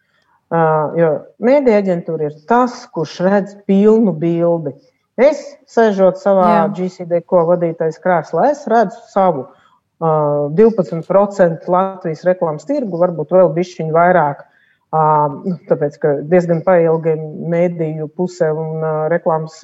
Jo 0.97 1.09
mēdīja 1.43 1.81
aģentūra 1.81 2.29
ir 2.29 2.37
tas, 2.47 2.85
kurš 2.93 3.17
redz 3.25 3.57
pilnu 3.67 4.13
bildi. 4.15 4.77
Es, 5.17 5.39
sēžot 5.65 6.19
savā 6.21 6.49
Jā. 6.51 6.65
GCD, 6.77 7.23
ko 7.25 7.43
vadītais 7.47 7.97
krēslā, 8.03 8.51
es 8.53 8.67
redzu 8.69 8.99
savu 9.09 9.47
uh, 9.47 10.51
12% 10.53 11.65
Latvijas 11.73 12.21
reklāmas 12.27 12.67
tirgu, 12.69 12.99
varbūt 13.01 13.33
vēl 13.33 13.49
bišķiņu 13.55 13.95
vairāk. 13.95 14.45
Uh, 14.93 15.57
tāpēc, 15.67 15.97
ka 15.99 16.13
diezgan 16.31 16.61
pailgi 16.63 17.17
mēdīju 17.17 18.07
pusē 18.15 18.53
un 18.55 18.85
reklāmas 19.11 19.57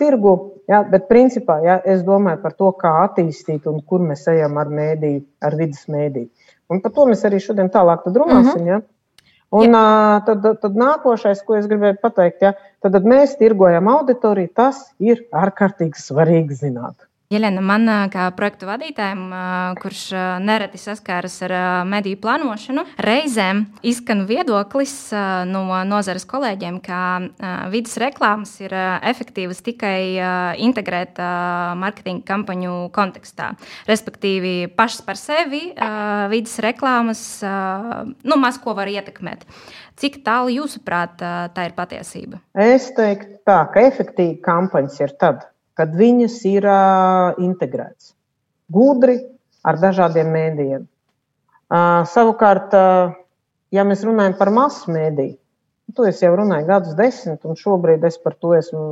tirgu. 0.00 0.32
Ja, 0.70 0.82
bet, 0.86 1.08
principā, 1.08 1.58
ja, 1.64 1.80
es 1.84 2.02
domāju 2.06 2.40
par 2.42 2.54
to, 2.54 2.70
kā 2.78 2.92
attīstīt 3.04 3.66
un 3.66 3.80
kur 3.82 4.00
mēs 4.00 4.26
ejam 4.30 4.56
ar 4.60 4.70
mēdīju, 4.70 5.24
ar 5.42 5.56
vidas 5.58 5.88
mēdīju. 5.90 6.30
Un 6.70 6.80
par 6.80 6.92
to 6.94 7.06
mēs 7.10 7.24
arī 7.26 7.40
šodien 7.42 7.70
tālāk 7.70 8.06
runāsim. 8.06 8.62
Uh 8.62 8.76
-huh. 8.76 8.82
Un 9.50 9.74
ja. 9.74 10.22
tad, 10.26 10.44
tad 10.62 10.76
nākošais, 10.78 11.42
ko 11.46 11.56
es 11.58 11.66
gribēju 11.70 11.98
pateikt, 12.02 12.44
ja, 12.46 12.52
tad, 12.82 12.94
tad 12.94 13.06
mēs 13.10 13.34
tirgojam 13.40 13.90
auditoriju. 13.90 14.52
Tas 14.54 14.84
ir 15.02 15.24
ārkārtīgi 15.34 15.98
svarīgi 15.98 16.58
zināt. 16.60 17.09
Jelena, 17.30 17.60
man 17.62 17.86
kā 18.10 18.24
projektu 18.34 18.66
vadītājam, 18.66 19.20
kurš 19.78 20.00
nereti 20.42 20.80
saskaras 20.82 21.36
ar 21.46 21.52
mediju 21.86 22.18
plānošanu, 22.24 22.82
reizēm 23.06 23.60
izskan 23.86 24.24
viedoklis 24.26 24.94
no 25.46 25.62
nozares 25.86 26.26
kolēģiem, 26.26 26.80
ka 26.82 27.68
vidas 27.70 27.94
reklāmas 28.02 28.56
ir 28.58 28.74
efektīvas 28.74 29.62
tikai 29.62 30.18
integrēt 30.66 31.22
mārketinga 31.78 32.26
kampaņu 32.32 32.74
kontekstā. 32.98 33.52
Respektīvi, 33.86 34.66
pašas 34.74 35.06
par 35.06 35.22
sevi 35.22 35.62
vidas 36.34 36.58
reklāmas 36.66 37.22
nu, 37.46 38.40
maz 38.42 38.58
ko 38.58 38.74
var 38.74 38.90
ietekmēt. 38.90 39.46
Cik 40.02 40.24
tālu 40.26 40.50
jūsuprāt 40.56 41.22
tā 41.54 41.70
ir 41.70 41.78
patiesība? 41.78 42.42
Es 42.58 42.90
teiktu, 42.98 43.38
tā, 43.46 43.62
ka 43.70 43.86
efektīva 43.86 44.34
kampaņas 44.50 45.00
ir 45.06 45.14
tad, 45.22 45.46
kad 45.80 45.96
viņas 45.96 46.36
ir 46.50 46.66
uh, 46.68 47.40
integrētas 47.40 48.12
gudri 48.70 49.16
ar 49.64 49.78
dažādiem 49.80 50.28
mēdījiem. 50.34 50.86
Uh, 51.70 52.02
savukārt, 52.10 52.74
uh, 52.76 53.14
ja 53.72 53.84
mēs 53.88 54.04
runājam 54.04 54.36
par 54.38 54.52
masu 54.52 54.92
mēdīju, 54.92 55.38
to 55.96 56.06
es 56.06 56.20
jau 56.22 56.34
runāju 56.38 56.68
gadus 56.68 56.96
desmit, 56.98 57.46
un 57.48 57.56
šobrīd 57.58 58.04
es 58.06 58.18
par 58.20 58.36
to 58.38 58.52
esmu 58.58 58.84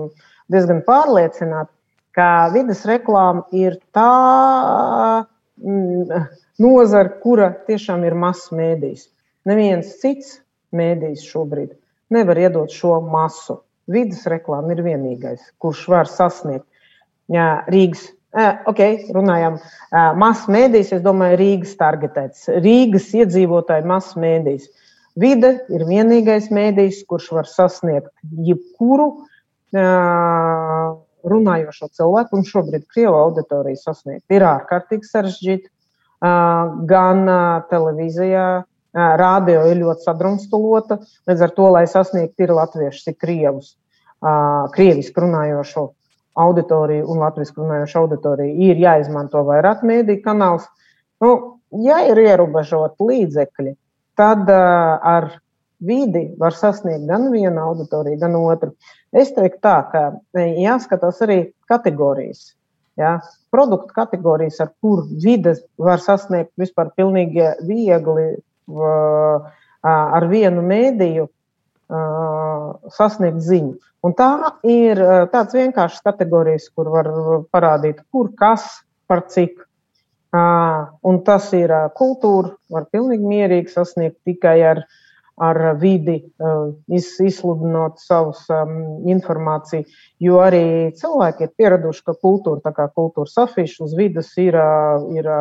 diezgan 0.51 0.81
pārliecināta, 0.87 1.71
ka 2.17 2.49
vidas 2.55 2.83
reklāma 2.89 3.45
ir 3.55 3.77
tā 3.95 4.09
mm, 5.61 6.25
nozara, 6.65 7.13
kura 7.23 7.53
tiešām 7.69 8.07
ir 8.09 8.17
masu 8.19 8.57
mēdījis. 8.59 9.05
Neviens 9.47 9.93
cits 10.01 10.39
mēdījis 10.75 11.29
šobrīd 11.29 11.77
nevar 12.15 12.41
iedot 12.41 12.73
šo 12.75 12.99
masu. 13.05 13.61
Vides 13.89 14.27
reklāma 14.29 14.75
ir 14.75 14.83
vienīgais, 14.85 15.45
kurš 15.63 15.87
var 15.93 16.11
sasniegt 16.11 16.67
Rīgas. 17.29 18.09
Ok, 18.69 18.81
runājam, 19.17 19.57
masu 20.21 20.53
mēdīs, 20.53 20.93
es 20.95 21.01
domāju, 21.05 21.39
Rīgas 21.41 21.73
targetēts. 21.81 22.45
Rīgas 22.61 23.09
iedzīvotāji 23.17 23.89
masu 23.89 24.21
mēdīs. 24.23 24.69
Vide 25.19 25.55
ir 25.75 25.83
vienīgais 25.89 26.51
mēdījis, 26.55 27.01
kurš 27.09 27.33
var 27.35 27.49
sasniegt 27.51 28.13
jebkuru 28.47 29.09
runājošo 31.29 31.89
cilvēku, 31.99 32.39
un 32.39 32.47
šobrīd 32.47 32.87
Krievu 32.93 33.17
auditoriju 33.17 33.81
sasniegt 33.81 34.31
ir 34.33 34.47
ārkārtīgi 34.47 35.09
sarežģīti. 35.09 35.69
Gan 36.23 37.27
televīzijā, 37.73 38.47
rādio 38.95 39.67
ir 39.73 39.83
ļoti 39.83 40.07
sadrumstalota, 40.07 41.01
līdz 41.29 41.45
ar 41.49 41.53
to, 41.57 41.69
lai 41.75 41.85
sasniegtu 41.91 42.47
ir 42.47 42.55
latviešus, 42.57 43.11
ir 43.11 43.19
krievus, 43.19 43.75
krieviski 44.75 45.27
runājošo 45.27 45.93
auditoriju 46.39 47.07
un 47.11 47.23
latviešu 47.25 47.57
runājošu 47.63 48.01
auditoriju 48.03 48.69
ir 48.71 48.81
jāizmanto 48.83 49.43
vairāk 49.49 49.85
mēdīju 49.87 50.23
kanāls. 50.25 50.69
Nu, 51.23 51.35
ja 51.85 52.01
ir 52.09 52.21
ierobežoti 52.23 53.09
līdzekļi, 53.11 53.75
tad 54.19 54.49
uh, 54.51 54.99
ar 55.03 55.31
vidi 55.79 56.25
var 56.39 56.55
sasniegt 56.59 57.07
gan 57.07 57.29
vienu 57.33 57.63
auditoriju, 57.63 58.19
gan 58.21 58.37
otru. 58.39 58.73
Es 59.15 59.33
teiktu, 59.35 59.61
tā, 59.63 59.77
ka 59.93 60.43
jāskatās 60.43 61.23
arī 61.25 61.39
kategorijas. 61.71 62.53
Ja? 62.99 63.19
Produktu 63.55 63.95
kategorijas, 63.95 64.59
ar 64.61 64.73
kur 64.83 65.05
vides 65.23 65.63
var 65.79 66.03
sasniegt 66.03 66.53
vispār 66.61 66.91
pilnīgi 66.99 67.47
viegli 67.69 68.29
uh, 68.35 69.49
ar 69.89 70.29
vienu 70.31 70.65
mēdīju, 70.67 71.29
sasniegt 71.89 73.41
ziņu. 73.45 73.77
Un 74.07 74.15
tā 74.15 74.31
ir 74.69 75.01
tāds 75.33 75.57
vienkāršs 75.57 76.05
kategorijas, 76.07 76.69
kur 76.71 76.91
var 76.93 77.09
parādīt, 77.51 78.05
kur 78.13 78.31
kas 78.39 78.67
par 79.11 79.25
cik. 79.33 79.65
Un 80.33 81.21
tas 81.25 81.49
ir 81.57 81.73
kultūra, 81.97 82.53
var 82.71 82.87
pilnīgi 82.93 83.25
mierīgi 83.27 83.73
sasniegt 83.73 84.21
tikai 84.29 84.59
ar, 84.71 84.83
ar 85.41 85.61
vidi, 85.81 86.19
izsludinot 86.93 87.99
savus 88.05 88.45
informāciju. 89.09 89.89
Jo 90.21 90.43
arī 90.45 90.93
cilvēki 91.01 91.49
ir 91.49 91.55
pieraduši, 91.57 92.05
ka 92.05 92.15
kultūra, 92.21 92.61
tā 92.69 92.75
kā 92.77 92.91
kultūras 92.93 93.39
afiša 93.49 93.89
uz 93.89 93.97
vidas 93.97 94.31
ir, 94.37 94.61
ir 95.17 95.33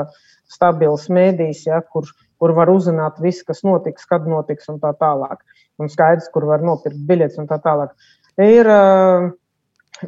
stabils 0.48 1.10
mēdījis, 1.12 1.68
ja, 1.68 1.84
kur, 1.84 2.08
kur 2.40 2.56
var 2.56 2.72
uzzināt 2.72 3.20
visu, 3.20 3.44
kas 3.46 3.66
notiks, 3.68 4.08
kad 4.08 4.26
notiks 4.26 4.72
un 4.72 4.80
tā 4.80 4.96
tālāk 4.96 5.44
un 5.82 5.92
skaidrs, 5.92 6.30
kur 6.34 6.48
var 6.50 6.64
nopirkt 6.66 7.00
biļetes 7.10 7.40
un 7.42 7.50
tā 7.50 7.60
tālāk. 7.64 7.94
Ir 8.42 8.70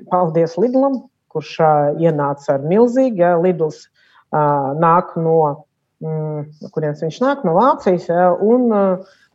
paldies 0.09 0.55
Lidlam, 0.61 1.01
kurš 1.29 1.55
ienāca 2.01 2.55
ar 2.57 2.65
milzīgu, 2.65 3.21
ja, 3.21 3.33
Lidls 3.41 3.87
nāk 4.31 5.15
no, 5.17 5.65
mm, 6.05 6.69
kurienes 6.73 7.03
viņš 7.05 7.19
nāk, 7.25 7.45
no 7.47 7.55
Vācijas, 7.57 8.09
ja, 8.09 8.31
un 8.33 8.69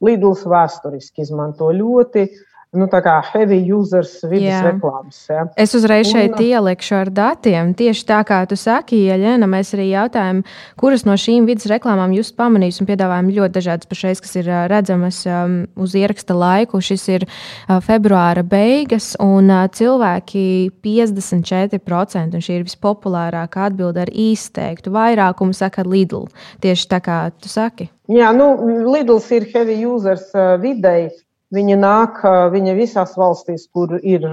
Lidls 0.04 0.44
vēsturiski 0.46 1.24
izmanto 1.24 1.70
ļoti 1.74 2.28
nu, 2.74 2.88
heavy 3.32 3.60
users 3.72 4.18
vidas 4.28 4.62
reklāmas. 4.64 5.20
Ja. 5.30 5.46
Es 5.56 5.74
uzreiz 5.74 6.08
šeit 6.10 6.34
un, 6.36 6.42
ielikšu 6.44 6.96
ar 6.98 7.10
datiem. 7.14 7.72
Tieši 7.76 8.04
tā 8.08 8.20
kā 8.26 8.40
tu 8.50 8.58
saki, 8.58 8.98
Ieļena, 9.08 9.48
mēs 9.50 9.74
arī 9.76 9.88
jautājām, 9.92 10.42
kuras 10.80 11.06
no 11.06 11.16
šīm 11.18 11.48
vidas 11.48 11.68
reklāmām 11.70 12.14
jūs 12.16 12.32
pamanījāt 12.36 12.82
un 12.82 12.88
piedāvājam 12.90 13.32
ļoti 13.38 13.56
dažādas 13.58 13.90
pašreiz, 13.90 14.22
kas 14.24 14.36
ir 14.40 14.50
redzamas 14.70 15.22
um, 15.28 15.56
uz 15.80 15.96
ieraksta 15.98 16.36
laiku. 16.36 16.82
Šis 16.84 17.06
ir 17.12 17.26
uh, 17.26 17.78
februāra 17.84 18.44
beigas, 18.46 19.12
un 19.22 19.50
uh, 19.52 19.66
cilvēki 19.70 20.46
54%, 20.84 22.38
un 22.38 22.44
šī 22.44 22.60
ir 22.60 22.68
vispopulārākā 22.68 23.68
atbilde 23.70 24.04
ar 24.04 24.12
izteiktu 24.12 24.94
vairākumu, 24.94 25.56
saka 25.56 25.86
Lidl. 25.86 26.28
Tieši 26.64 26.88
tā 26.90 27.02
kā 27.04 27.18
tu 27.38 27.52
saki. 27.52 27.90
Jā, 28.12 28.34
nu, 28.36 28.50
Lidls 28.92 29.30
ir 29.32 29.46
heavy 29.54 29.78
users 29.88 30.26
uh, 30.36 30.58
videi 30.60 31.08
Viņa 31.54 31.76
nāk, 31.78 32.18
viņa 32.54 32.72
visās 32.74 33.12
valstīs, 33.20 33.68
kur 33.70 33.92
ir 34.00 34.24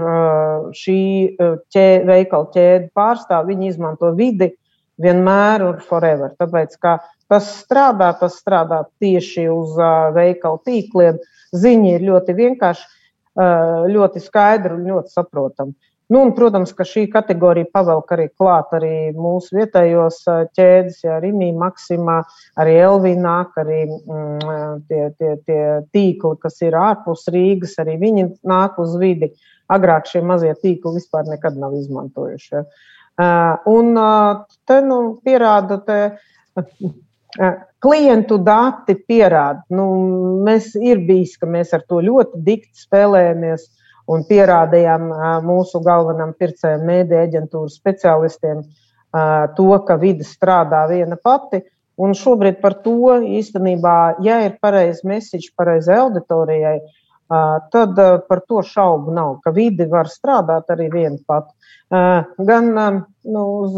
šī 0.77 1.01
ķē, 1.73 1.87
veikala 2.07 2.49
ķēde 2.55 2.89
pārstāv, 2.97 3.49
viņi 3.51 3.69
izmanto 3.69 4.09
vidi 4.17 4.51
vienmēr 5.01 5.65
un 5.67 5.81
forever. 5.85 6.33
Tāpēc, 6.39 6.77
ka 6.81 6.95
tas 7.31 7.51
strādā, 7.61 8.11
tas 8.19 8.39
strādā 8.41 8.81
tieši 9.03 9.45
uz 9.51 9.77
veikalu 10.15 10.61
tīkliem. 10.65 11.21
Ziņa 11.51 11.93
ir 11.97 12.07
ļoti 12.07 12.35
vienkārša, 12.37 12.89
ļoti 13.91 14.23
skaidra 14.23 14.75
un 14.75 14.89
ļoti 14.89 15.13
saprotama. 15.13 15.77
Nu, 16.11 16.19
un, 16.25 16.33
protams, 16.35 16.73
ka 16.75 16.83
šī 16.83 17.05
kategorija 17.13 17.69
pavelk 17.71 18.09
arī 18.11 18.25
klāt 18.35 18.73
arī 18.75 18.95
mūsu 19.15 19.55
vietējos 19.55 20.17
ķēdes, 20.57 20.97
ja 21.05 21.21
Rīgā, 21.23 21.51
Maksimā, 21.61 22.17
arī 22.59 22.73
Elvīna 22.83 23.21
nāk, 23.23 23.53
arī 23.61 23.85
mm, 23.87 24.81
tie, 24.89 25.05
tie, 25.15 25.37
tie 25.47 25.61
tīkli, 25.95 26.35
kas 26.43 26.59
ir 26.67 26.75
ārpus 26.75 27.29
Rīgas, 27.31 27.77
arī 27.79 27.95
viņi 28.03 28.27
nāk 28.43 28.81
uz 28.83 28.97
vidi. 28.99 29.31
Agrāk 29.71 30.11
šie 30.11 30.19
mazie 30.27 30.51
tīkli 30.59 30.97
vispār 30.97 31.31
nekad 31.31 31.55
nav 31.55 31.79
izmantojuši. 31.79 32.59
Ja. 32.59 32.65
Un 33.71 33.95
te 34.67 34.81
nu, 34.83 34.97
pierāda, 35.23 35.79
te, 35.87 35.99
klientu 37.81 38.37
dati 38.43 38.95
pierāda, 38.99 39.63
nu, 39.71 39.85
mēs 40.43 40.73
ir 40.75 41.05
bijis, 41.07 41.37
ka 41.39 41.47
mēs 41.47 41.71
ar 41.77 41.87
to 41.87 42.01
ļoti 42.03 42.43
dikti 42.43 42.83
spēlējamies 42.83 43.69
un 44.11 44.23
pierādījām 44.27 45.09
mūsu 45.45 45.81
galvenam 45.85 46.33
pircējam, 46.37 46.83
mēdī 46.87 47.19
aģentūras 47.25 47.77
speciālistiem 47.79 48.63
to, 49.57 49.69
ka 49.87 49.97
vide 50.01 50.27
strādā 50.27 50.85
viena 50.91 51.17
pati. 51.19 51.61
Un 52.01 52.15
šobrīd 52.17 52.61
par 52.63 52.77
to 52.85 53.17
īstenībā, 53.39 54.23
ja 54.25 54.39
ir 54.47 54.55
pareizs 54.63 55.03
mesiķis 55.05 55.53
pareizai 55.59 55.99
auditorijai, 56.01 56.79
tad 57.71 57.99
par 58.27 58.41
to 58.47 58.63
šaubu 58.65 59.13
nav, 59.15 59.35
ka 59.43 59.53
vidi 59.55 59.85
var 59.91 60.09
strādāt 60.11 60.71
arī 60.73 60.89
viena 60.91 61.19
pati. 61.27 61.53
Gan 61.91 62.71
nu, 62.73 63.43
uz, 63.67 63.77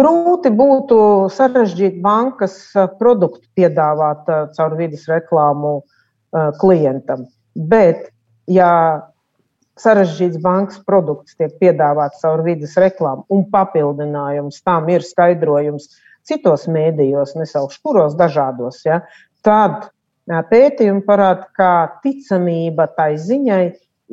grūti 0.00 0.52
būtu 0.52 0.98
sarežģīt 1.32 2.00
bankas 2.04 2.58
produktu 2.98 3.46
piedāvāt 3.56 4.28
caur 4.56 4.76
vidas 4.80 5.06
reklāmu 5.08 5.78
klientam, 6.60 7.28
bet 7.54 8.08
ja 8.48 8.72
sarežģīts 9.78 10.40
bankas 10.42 10.80
produkts 10.86 11.36
tiek 11.38 11.54
piedāvāts 11.60 12.22
caur 12.22 12.42
vidas 12.46 12.74
reklāmu 12.80 13.24
un 13.30 13.44
papildinājums 13.52 14.62
tam 14.66 14.88
ir 14.90 15.04
skaidrojums 15.06 15.90
citos 16.28 16.66
mēdījos, 16.68 17.36
nesaukšu 17.38 17.80
kuros 17.86 18.16
dažādos, 18.18 18.82
ja, 18.84 19.00
tad 19.46 19.88
pētījumi 20.28 21.04
parāda, 21.06 21.46
ka 21.56 21.70
ticamība 22.02 22.88
tai 22.96 23.14
ziņai 23.16 23.62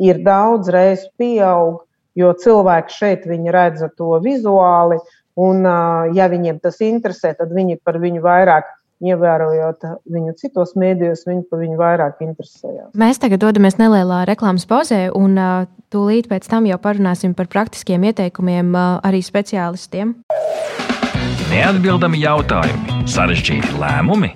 ir 0.06 0.22
daudz 0.24 0.72
reizes 0.72 1.10
pieaug, 1.20 1.82
jo 2.16 2.32
cilvēki 2.40 2.96
šeit 2.96 3.28
redz 3.28 3.84
to 3.98 4.20
vizuāli, 4.24 5.02
un 5.36 5.68
ja 6.16 6.30
viņiem 6.32 6.62
tas 6.64 6.80
interesē, 6.80 7.34
tad 7.36 7.52
viņi 7.52 7.82
par 7.84 8.00
viņu 8.00 8.24
vairāk 8.24 8.72
ievērojot 9.12 9.86
viņu 10.16 10.36
citos 10.40 10.76
mēdījos, 10.80 11.26
viņi 11.28 11.46
par 11.50 11.62
viņu 11.64 11.80
vairāk 11.80 12.22
interesējās. 12.26 12.92
Mēs 12.98 13.22
tagad 13.22 13.44
dodamies 13.44 13.80
nelielā 13.82 14.24
reklāmas 14.30 14.68
pauzē, 14.70 15.08
un 15.16 15.38
uh, 15.40 15.68
tūlīt 15.94 16.30
pēc 16.32 16.50
tam 16.52 16.68
jau 16.70 16.80
parunāsim 16.82 17.36
par 17.38 17.50
praktiskiem 17.52 18.10
ieteikumiem 18.12 18.74
uh, 18.74 18.98
arī 19.06 19.24
speciālistiem. 19.26 20.16
Neatbildami 21.46 22.20
jautājumi, 22.24 23.06
sarežģīti 23.10 23.78
lēmumi. 23.80 24.32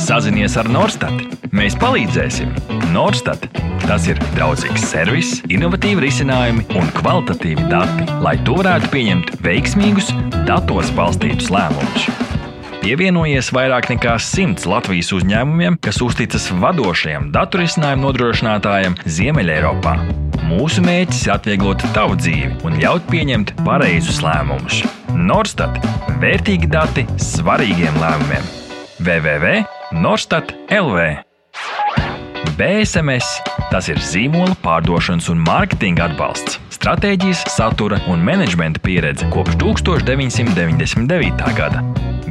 Sazinies 0.00 0.56
ar 0.58 0.68
Norstat. 0.72 1.12
Mēs 1.54 1.76
palīdzēsim. 1.78 2.50
Norstat. 2.94 3.46
Tas 3.84 4.08
ir 4.08 4.18
draudzīgs 4.34 4.86
servis, 4.90 5.34
innovatīvi 5.52 6.06
risinājumi 6.06 6.64
un 6.80 6.88
kvalitatīvi 6.96 7.68
dati, 7.68 8.08
lai 8.24 8.38
to 8.48 8.56
varētu 8.62 8.90
pieņemt 8.94 9.34
veiksmīgus, 9.44 10.08
datos 10.48 10.90
balstītus 10.96 11.52
lēmumus 11.52 12.33
pievienojies 12.84 13.48
vairāk 13.54 13.86
nekā 13.94 14.18
simts 14.20 14.66
Latvijas 14.68 15.08
uzņēmumiem, 15.16 15.78
kas 15.80 16.02
uzticas 16.04 16.50
vadošajam 16.60 17.30
datorisinājumu 17.32 18.04
nodrošinātājam 18.04 18.98
Ziemeļeiropā. 19.08 19.94
Mūsu 20.44 20.84
mērķis 20.84 21.22
ir 21.24 21.32
atvieglot 21.38 21.84
tavu 21.96 22.18
dzīvi 22.20 22.50
un 22.68 22.76
ļaut 22.82 23.06
pieņemt 23.08 23.54
pareizus 23.64 24.20
lēmumus. 24.24 24.82
Norstat- 25.16 25.80
vērtīgi 26.22 26.68
dati 26.68 27.06
svarīgiem 27.16 27.96
lēmumiem. 28.02 28.44
www.norstat 29.00 30.52
LV 30.68 31.24
BSMS 32.54 33.40
tas 33.72 33.88
ir 33.88 33.98
zīmola 33.98 34.54
pārdošanas 34.62 35.30
un 35.32 35.40
mārketinga 35.42 36.10
atbalsts, 36.10 36.60
stratēģijas, 36.70 37.48
satura 37.50 37.98
un 38.06 38.22
menedžmenta 38.22 38.78
pieredze 38.78 39.26
kopš 39.32 39.56
1999. 39.56 41.54
gada. 41.56 41.82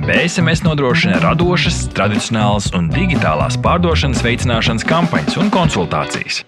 BSMS 0.03 0.65
nodrošina 0.65 1.15
radošas, 1.23 1.85
tradicionālas 1.95 2.65
un 2.75 2.89
digitālās 2.91 3.55
pārdošanas 3.63 4.19
veicināšanas 4.25 4.83
kampaņas 4.83 5.37
un 5.39 5.47
konsultācijas. 5.53 6.43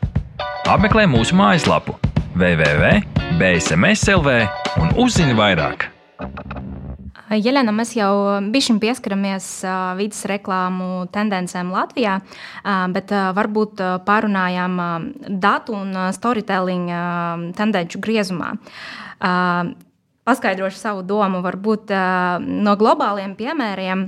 Apmeklē 0.67 1.05
mūsu 1.07 1.31
mājaslapu 1.39 1.95
www.bsmslv 2.35 4.27
un 4.83 4.91
uzzini 4.99 5.31
vairāk. 5.39 5.87
Jelena, 7.31 7.71
mēs 7.71 7.95
jau 7.95 8.43
bijām 8.51 8.75
pieskaramies 8.83 9.47
vidas 10.01 10.19
reklāmu 10.27 11.07
tendencēm 11.15 11.71
Latvijā, 11.71 12.19
bet 12.91 13.07
varbūt 13.39 13.79
pārunājām 14.03 14.75
datu 15.31 15.79
un 15.79 15.95
storytelling 16.19 16.91
tendenci 17.55 18.03
griezumā 18.03 18.51
paskaidrošu 20.25 20.79
savu 20.81 21.03
domu, 21.05 21.41
varbūt 21.45 21.93
no 22.41 22.75
globāliem 22.79 23.35
piemēriem. 23.37 24.07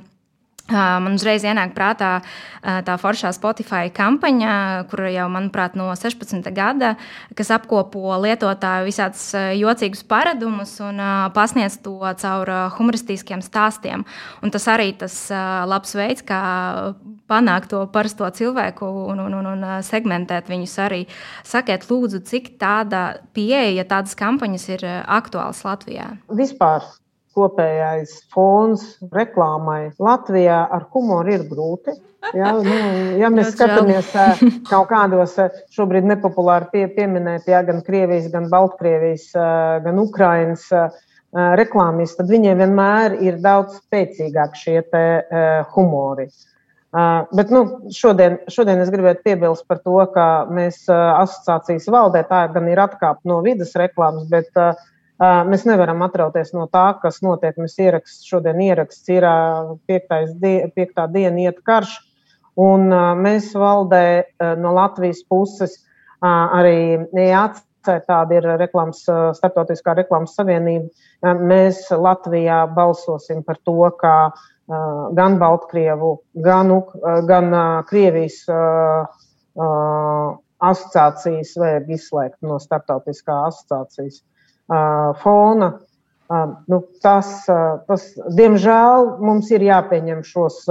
Man 0.68 1.16
uzreiz 1.16 1.46
ienāk 1.48 1.72
prātā 1.76 2.18
tā 2.60 2.96
foršā 3.00 3.32
Spotify 3.36 3.88
kampaņa, 3.94 4.56
kur 4.92 5.06
jau, 5.08 5.28
manuprāt, 5.32 5.78
no 5.80 5.88
16. 5.96 6.44
gada, 6.52 6.96
kas 7.38 7.54
apkopo 7.56 8.12
lietotāju 8.26 8.90
visādus 8.90 9.30
jocīgus 9.56 10.04
paradumus 10.08 10.76
un 10.84 11.00
pasniedz 11.36 11.80
to 11.86 11.96
caur 12.20 12.52
humoristiskiem 12.76 13.44
stāstiem. 13.46 14.04
Un 14.44 14.52
tas 14.52 14.68
arī 14.74 14.92
tas 15.00 15.16
labs 15.72 15.96
veids, 15.96 16.28
kā 16.28 16.42
panākt 17.32 17.72
to 17.72 17.86
parasto 17.94 18.28
cilvēku 18.28 18.92
un, 19.08 19.24
un, 19.24 19.40
un, 19.40 19.52
un 19.56 19.66
segmentēt 19.88 20.52
viņus 20.52 20.78
arī. 20.84 21.02
Sakiet, 21.48 21.88
lūdzu, 21.88 22.26
cik 22.28 22.58
tāda 22.60 23.22
pieeja, 23.32 23.88
tādas 23.88 24.20
kampaņas 24.20 24.70
ir 24.76 24.88
aktuāls 25.08 25.64
Latvijā? 25.64 26.12
Vispār 26.28 26.84
kopējais 27.38 28.18
fons 28.34 28.84
reklāmai 29.14 29.92
Latvijā 30.02 30.64
ar 30.74 30.90
humoru 30.94 31.38
ir 31.38 31.46
grūti. 31.50 31.94
Ja, 32.36 32.52
nu, 32.58 32.78
ja 33.22 33.30
mēs 33.32 33.54
skatāmies 33.54 34.10
kaut 34.68 34.90
kādos 34.90 35.38
šobrīd 35.76 36.08
nepopulāri 36.10 36.68
pie, 36.74 36.86
pieminēt, 36.96 37.46
ja, 37.48 37.62
gan 37.64 37.84
Krievijas, 37.86 38.28
gan 38.34 38.50
Baltkrievijas, 38.52 39.30
gan 39.86 40.02
Ukrainas 40.02 40.66
reklāmas, 41.60 42.18
tad 42.18 42.32
viņiem 42.32 42.60
vienmēr 42.64 43.20
ir 43.24 43.40
daudz 43.44 43.78
spēcīgāk 43.84 44.58
šie 44.58 44.82
te, 44.92 45.06
humori. 45.76 46.28
Bet 47.38 47.52
nu, 47.54 47.64
šodien, 47.94 48.40
šodien 48.52 48.82
es 48.82 48.90
gribētu 48.92 49.22
piebilst 49.28 49.68
par 49.70 49.80
to, 49.86 50.00
ka 50.14 50.48
mēs 50.50 50.86
asociācijas 50.90 51.88
valdē 51.94 52.24
tā 52.28 52.46
gan 52.56 52.70
ir 52.72 52.82
atkāpta 52.82 53.30
no 53.30 53.42
vidas 53.46 53.76
reklāmas, 53.78 54.26
bet 54.32 54.50
uh, 54.58 54.74
Mēs 55.18 55.64
nevaram 55.66 56.04
atrauties 56.06 56.52
no 56.54 56.68
tā, 56.70 56.92
kas 57.02 57.24
notiek. 57.26 57.56
Mēs 57.58 57.78
ieraksts, 57.82 58.26
šodien 58.30 58.60
ieraksts 58.62 59.10
ir 59.10 59.26
die, 60.44 60.58
piektā 60.76 61.08
diena, 61.10 61.48
iet 61.48 61.64
karš. 61.66 61.96
Un 62.58 62.90
mēs 63.22 63.50
valdē 63.58 64.04
no 64.62 64.74
Latvijas 64.78 65.24
puses 65.30 65.80
arī 66.22 67.08
EAC, 67.18 67.64
tāda 67.88 68.38
ir 68.38 68.48
reklāmas, 68.60 69.04
starptautiskā 69.38 69.96
reklāmas 69.98 70.36
savienība. 70.38 70.90
Mēs 71.38 71.88
Latvijā 71.94 72.64
balsosim 72.76 73.42
par 73.46 73.58
to, 73.66 73.90
ka 73.98 74.16
gan 75.18 75.38
Baltkrievu, 75.42 76.18
gan, 76.46 76.74
gan 77.30 77.54
Krievijas 77.90 78.44
asociācijas 80.58 81.54
vajag 81.58 81.94
izslēgt 81.98 82.42
no 82.46 82.58
starptautiskā 82.62 83.46
asociācijas 83.48 84.22
fona. 85.24 85.74
Nu, 86.68 86.82
tas, 87.00 87.28
tas, 87.88 88.08
diemžēl, 88.36 89.06
mums 89.24 89.52
ir 89.56 89.64
jāpieņem 89.64 90.26
šos, 90.28 90.66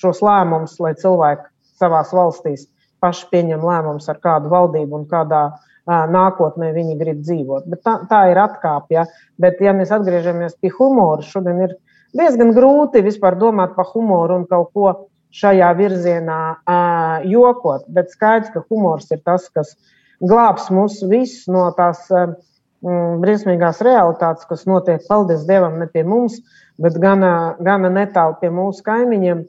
šos 0.00 0.22
lēmumus, 0.24 0.78
lai 0.80 0.94
cilvēki 0.96 1.44
savās 1.80 2.14
valstīs 2.16 2.64
paši 3.04 3.26
pieņem 3.32 3.60
lēmumus, 3.64 4.08
ar 4.08 4.20
kādu 4.24 4.48
valdību 4.52 5.02
un 5.02 5.04
kādā 5.10 5.50
nākotnē 5.90 6.72
viņi 6.72 6.96
grib 7.00 7.20
dzīvot. 7.24 7.68
Bet 7.68 7.82
tā, 7.84 7.98
tā 8.08 8.24
ir 8.32 8.40
atkāpja. 8.40 9.06
Bet, 9.40 9.60
ja 9.64 9.72
mēs 9.76 9.92
atgriežamies 9.94 10.56
pie 10.60 10.72
humora, 10.78 11.24
šodien 11.24 11.60
ir 11.66 11.76
diezgan 12.16 12.52
grūti 12.56 13.04
vispār 13.04 13.38
domāt 13.40 13.76
par 13.76 13.88
humoru 13.92 14.40
un 14.40 14.46
kaut 14.50 14.72
ko 14.74 14.92
šajā 15.34 15.70
virzienā 15.78 16.40
uh, 16.58 17.26
jokot. 17.30 17.86
Bet 17.88 18.10
skaidrs, 18.14 18.52
ka 18.54 18.64
humors 18.68 19.10
ir 19.14 19.22
tas, 19.24 19.46
kas 19.54 19.76
glābs 20.20 20.70
mūs 20.74 21.00
visus 21.10 21.46
no 21.50 21.68
tās 21.76 22.02
uh, 22.10 22.34
briesmīgās 22.80 23.82
realitātes, 23.84 24.46
kas 24.48 24.66
notiek, 24.68 25.02
paldies 25.08 25.46
Dievam, 25.48 25.78
ne 25.80 25.88
pie 25.90 26.04
mums, 26.06 26.38
bet 26.80 26.96
gan, 27.02 27.24
gan 27.60 27.88
netālu 27.92 28.38
pie 28.40 28.52
mūsu 28.54 28.84
kaimiņiem. 28.86 29.44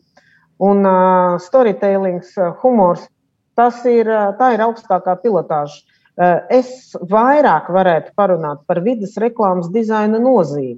Un 0.61 0.85
uh, 0.85 1.39
storytellings, 1.41 2.35
uh, 2.37 2.51
humors, 2.61 3.07
tas 3.57 3.79
ir, 3.89 4.05
uh, 4.11 4.35
tā 4.37 4.51
ir 4.53 4.61
augstākā 4.67 5.15
pilotāža. 5.23 5.79
Uh, 6.19 6.43
es 6.53 6.91
vairāk 7.09 7.71
varētu 7.73 8.13
parunāt 8.19 8.61
par 8.69 8.83
vidas 8.85 9.15
reklāmas 9.17 9.71
dizaina 9.73 10.19
nozīmi, 10.21 10.77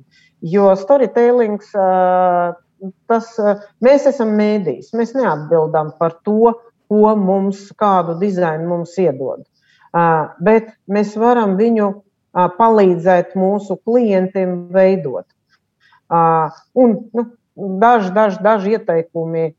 jo 0.53 0.69
storytellings 0.79 1.73
uh, 1.75 2.53
tas, 3.07 3.31
eh, 3.39 3.63
mēs 3.83 4.07
esam 4.09 4.33
mēdījis. 4.37 4.93
Mēs 4.97 5.13
neatbildam 5.17 5.93
par 5.99 6.17
to, 6.27 6.53
ko 6.91 7.15
mums, 7.17 7.65
kādu 7.79 8.17
dizainu 8.21 8.69
mums 8.69 8.95
iedod. 9.01 9.45
Eh, 9.93 10.23
bet 10.39 10.73
mēs 10.87 11.15
varam 11.19 11.57
viņu 11.57 11.93
palīdzēt 12.33 13.37
mūsu 13.37 13.77
klientiem 13.85 14.67
veidot. 14.73 15.25
Un 16.09 16.97
nu, 17.13 17.25
daži, 17.55 18.11
daži, 18.15 18.41
daži 18.43 18.75
ieteikumi 18.77 19.53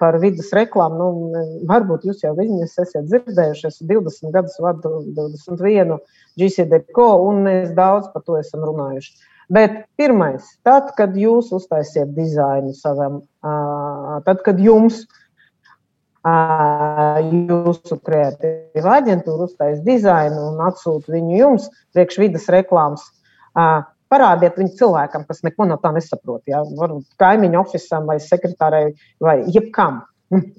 par 0.00 0.16
vidas 0.20 0.48
reklāmu. 0.56 0.96
Nu, 0.96 1.42
varbūt 1.68 2.06
jūs 2.08 2.22
jau 2.24 2.32
viņas 2.38 2.78
esat 2.80 3.08
dzirdējuši. 3.08 3.66
Es 3.68 3.82
20 3.84 4.32
gadus 4.32 4.56
vadu 4.62 5.02
21 5.16 5.98
GCDCO, 6.40 7.10
un 7.28 7.44
mēs 7.44 7.74
daudz 7.76 8.08
par 8.14 8.24
to 8.24 8.38
esam 8.40 8.64
runājuši. 8.64 9.12
Bet 9.50 9.80
pirmais, 9.98 10.46
tad, 10.62 10.92
kad 10.96 11.16
jūs 11.18 11.50
uztaisiet 11.52 12.12
dizainu 12.14 12.70
savam, 12.78 13.24
tad, 13.42 14.44
kad 14.46 14.60
jums 14.62 15.02
jūsu 16.20 17.96
kreatīva 18.04 18.98
aģentūra 18.98 19.46
uztais 19.48 19.80
dizainu 19.86 20.50
un 20.50 20.60
atsūta 20.66 21.12
viņu 21.14 21.38
jums, 21.38 21.70
priekš 21.94 22.18
vidas 22.20 22.48
reklāmas, 22.52 23.06
parādiet 24.10 24.58
viņu 24.58 24.76
cilvēkam, 24.76 25.24
kas 25.28 25.42
neko 25.46 25.64
no 25.70 25.78
tā 25.80 25.92
nesaprot. 25.96 26.42
Ja? 26.50 26.62
Varbūt 26.62 27.06
kaimiņu 27.20 27.60
oficiālam 27.62 28.06
vai 28.10 28.18
sekretārai 28.20 28.86
vai 29.20 29.40
jebkam. 29.48 30.02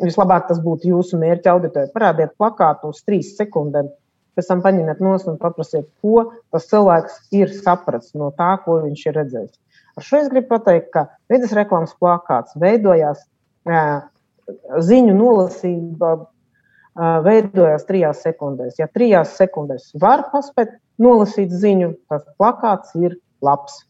Vislabāk 0.02 0.50
tas 0.50 0.60
būtu 0.60 0.90
jūsu 0.90 1.20
mērķa 1.22 1.54
auditorijai. 1.54 1.94
Parādiet 1.94 2.34
plakātu 2.40 2.92
uz 2.92 3.04
trīs 3.06 3.36
sekundēm 3.38 3.88
pēc 4.36 4.48
tam 4.48 4.62
paņemiet 4.64 5.02
nos 5.04 5.26
un 5.28 5.38
paprasiet, 5.40 5.88
ko 6.02 6.32
tas 6.52 6.68
cilvēks 6.72 7.18
ir 7.36 7.52
sapratis 7.54 8.14
no 8.18 8.32
tā, 8.38 8.54
ko 8.64 8.80
viņš 8.86 9.04
ir 9.08 9.18
redzējis. 9.20 9.58
Ar 10.00 10.08
šo 10.08 10.22
es 10.22 10.30
gribu 10.32 10.54
pateikt, 10.54 10.88
ka 10.94 11.06
vidas 11.32 11.52
reklāmas 11.56 11.94
plakāts 12.00 12.56
veidojās, 12.60 13.24
ziņu 14.88 15.16
nolasība 15.18 16.14
veidojās 17.26 17.86
trijās 17.88 18.22
sekundēs. 18.26 18.80
Ja 18.80 18.88
trijās 18.92 19.36
sekundēs 19.40 19.92
var 20.02 20.28
paspēt 20.34 20.76
nolasīt 21.02 21.54
ziņu, 21.54 21.94
tad 22.12 22.28
plakāts 22.40 22.96
ir 23.00 23.18
labs. 23.42 23.84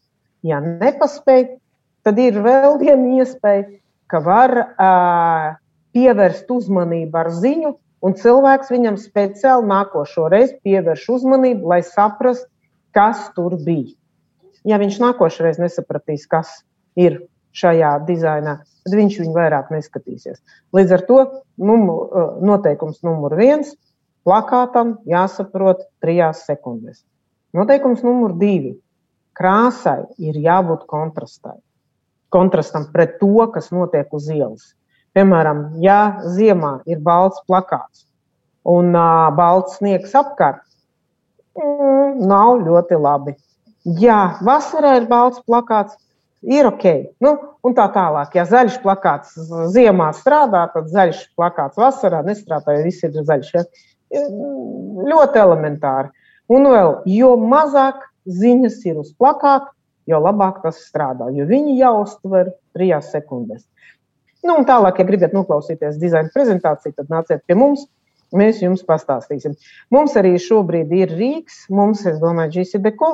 Ja 0.46 0.60
nepaspēj, 0.62 1.58
tad 2.06 2.18
ir 2.18 2.38
vēl 2.42 2.78
viena 2.80 3.22
iespēja, 3.22 3.66
ka 4.10 4.20
var 4.22 4.54
uh, 4.58 5.54
pievērst 5.96 6.50
uzmanību 6.50 7.18
ar 7.18 7.30
ziņu, 7.34 7.74
un 8.02 8.16
cilvēks 8.18 8.72
viņam 8.72 8.98
speciāli 9.00 9.68
nākošo 9.70 10.28
reizi 10.32 10.58
pievērš 10.66 11.08
uzmanību, 11.16 11.68
lai 11.74 11.82
saprastu, 11.86 12.48
kas 12.92 13.28
tur 13.36 13.56
bija. 13.62 13.94
Ja 14.68 14.78
viņš 14.78 14.98
nākošais 15.02 15.58
nesapratīs, 15.62 16.26
kas 16.30 16.60
ir 16.98 17.22
šajā 17.56 17.92
dizainā, 18.08 18.58
tad 18.84 18.96
viņš 18.98 19.18
viņu 19.22 19.34
vairāk 19.36 19.70
neskatīsies. 19.74 20.40
Līdz 20.76 20.94
ar 20.96 21.06
to 21.08 21.18
numur, 21.58 22.04
uh, 22.08 22.36
noteikums 22.44 23.02
numur 23.06 23.36
viens- 23.38 23.74
plakātam 24.26 24.98
jāsaprot 25.06 25.82
trijās 26.02 26.44
sekundēs. 26.48 27.02
Noteikums 27.54 28.02
numur 28.02 28.38
divi- 28.38 28.78
krāsai 29.38 30.06
ir 30.18 30.34
jābūt 30.34 30.86
kontrastai. 30.86 31.58
Kontrastam 32.32 32.90
pret 32.92 33.18
to, 33.20 33.46
kas 33.52 33.70
notiek 33.70 34.08
uz 34.12 34.28
ielas. 34.28 34.74
Piemēram, 35.14 35.82
ja 35.82 36.22
ziemā 36.24 36.80
ir 36.86 36.98
balts 36.98 37.42
plakāts 37.48 38.06
un 38.64 38.94
uh, 38.94 39.30
balts 39.36 39.76
sniegs 39.78 40.14
apkārt, 40.14 40.62
mm, 41.58 42.22
nav 42.26 42.62
ļoti 42.62 42.98
labi. 42.98 43.36
Ja 43.84 44.38
vasarā 44.46 44.96
ir 45.00 45.08
balts 45.10 45.42
plakāts, 45.48 45.96
ir 46.42 46.68
ok. 46.68 46.86
Nu, 47.22 47.34
un 47.66 47.76
tā 47.78 47.86
tālāk. 47.94 48.34
Ja 48.38 48.46
zaļš 48.48 48.80
plakāts 48.84 49.36
ziemā 49.74 50.10
strādā, 50.18 50.66
tad 50.74 50.90
zaļš 50.92 51.24
plakāts 51.38 51.80
vasarā 51.80 52.22
nestrādā, 52.26 52.76
jo 52.78 52.86
viss 52.86 53.06
ir 53.06 53.14
zaļš. 53.18 53.52
Ja? 53.56 53.64
Ļoti 55.12 55.40
elementāri. 55.40 56.12
Un 56.52 56.66
vēl, 56.68 56.98
jo 57.08 57.34
mazāk 57.40 58.02
ziņas 58.28 58.82
ir 58.90 59.00
uz 59.00 59.12
plakāta, 59.18 59.72
jo 60.10 60.18
labāk 60.20 60.60
tas 60.64 60.82
strādā. 60.84 61.30
Jo 61.32 61.46
viņi 61.48 61.78
jau 61.78 61.94
uztver 62.02 62.52
trijās 62.76 63.12
sekundēs. 63.14 63.64
Nu, 64.42 64.58
tālāk, 64.66 64.98
ja 64.98 65.06
gribat 65.06 65.34
noklausīties 65.36 66.00
dizaina 66.02 66.32
prezentāciju, 66.34 66.96
tad 66.98 67.12
nāciet 67.12 67.44
pie 67.46 67.56
mums. 67.58 67.86
Mēs 68.32 68.62
jums 68.62 68.80
pastāstīsim. 68.88 69.54
Mums 69.92 70.14
arī 70.16 70.32
šobrīd 70.40 70.92
ir 70.96 71.10
Rīgas, 71.12 71.66
mums, 71.68 72.06
es 72.08 72.16
domāju, 72.20 72.62
GCDCO. 72.62 73.10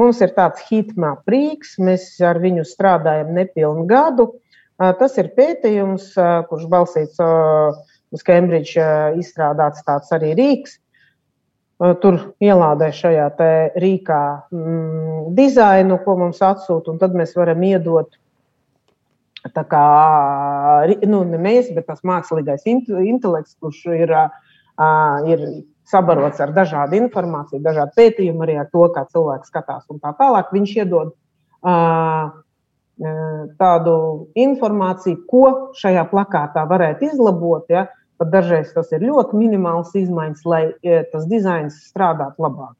Mums 0.00 0.20
ir 0.24 0.32
tāds 0.36 0.62
hitmap 0.68 1.28
Rīgas, 1.28 1.76
mēs 1.82 2.06
ar 2.24 2.40
viņu 2.42 2.64
strādājam 2.68 3.34
nepilnu 3.36 3.84
gadu. 3.90 4.30
Tas 4.78 5.18
ir 5.20 5.32
pētījums, 5.36 6.14
kurš 6.48 6.68
balstīts 6.72 7.20
uz 7.20 8.24
Cambridge 8.24 8.86
izstrādāts 9.20 9.84
tāds 9.84 10.14
arī 10.16 10.32
Rīgas. 10.38 10.78
Tur 12.00 12.16
ielādē 12.44 12.90
šajā 12.92 13.28
rīkā 13.80 14.22
mm, 14.52 15.30
dizainu, 15.36 15.96
ko 16.04 16.16
mums 16.20 16.42
atsūta, 16.44 16.92
un 16.92 16.98
tad 17.00 17.14
mēs 17.16 17.32
varam 17.38 17.62
iedot 17.64 18.18
Tā 19.40 19.62
kā 19.64 19.84
nu, 21.08 21.22
ne 21.24 21.38
mēs, 21.40 21.70
bet 21.72 21.86
tas 21.88 22.02
mākslīgais 22.04 22.66
intelekts, 22.68 23.56
kurš 23.62 23.86
ir, 23.96 24.12
ir 25.32 25.44
sabarots 25.90 26.40
ar 26.40 26.52
dažādu 26.56 26.96
informāciju, 26.98 27.62
dažādu 27.64 27.96
pētījumu, 27.98 28.44
arī 28.46 28.56
ar 28.62 28.68
to, 28.72 28.86
kā 28.94 29.04
cilvēks 29.10 29.50
skatās 29.52 29.84
un 29.90 30.00
tā 30.02 30.14
tālāk, 30.18 30.52
viņš 30.54 30.74
iedod 30.78 31.14
tādu 33.60 33.94
informāciju, 34.38 35.22
ko 35.28 35.44
šajā 35.80 36.04
plakātā 36.10 36.66
varētu 36.68 37.10
izlabot. 37.10 37.64
Ja? 37.72 37.86
Pat 38.20 38.32
dažreiz 38.32 38.74
tas 38.74 38.90
ir 38.92 39.06
ļoti 39.08 39.38
minimāls 39.40 39.94
izmaiņas, 39.96 40.42
lai 40.44 40.64
tas 41.12 41.24
dizains 41.30 41.78
strādātu 41.88 42.44
labāk. 42.44 42.74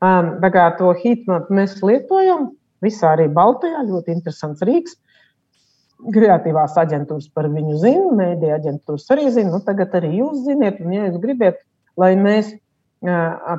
Tā 0.00 0.50
kā 0.54 0.64
to 0.78 0.94
hitmap 1.02 1.50
mēs 1.52 1.76
lietojam 1.82 2.52
visā 2.84 3.12
arī 3.16 3.26
Baltijā, 3.34 3.82
ļoti 3.84 4.14
interesants 4.14 4.64
rīks 4.64 4.96
kreatīvās 6.14 6.76
aģentūras 6.78 7.26
par 7.34 7.48
viņu 7.50 7.78
zina, 7.82 8.12
mēdīņu 8.14 8.54
aģentūras 8.54 9.08
arī 9.14 9.32
zina. 9.34 9.50
Nu, 9.56 9.60
tagad 9.66 9.96
arī 9.98 10.12
jūs 10.20 10.44
ziniet, 10.46 10.78
un, 10.84 10.94
ja 10.94 11.08
jūs 11.08 11.18
gribat, 11.22 11.58
lai 11.98 12.14
mēs 12.18 12.54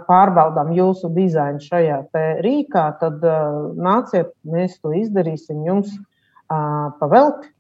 pārbaudām 0.07 0.73
jūsu 0.75 1.11
dizainu 1.15 1.61
šajā 1.63 2.01
rīkā, 2.43 2.85
tad 2.99 3.23
nāciet, 3.79 4.33
mēs 4.43 4.79
to 4.83 4.91
izdarīsim 4.97 5.63
jums 5.67 5.93
pavelti, 6.49 7.51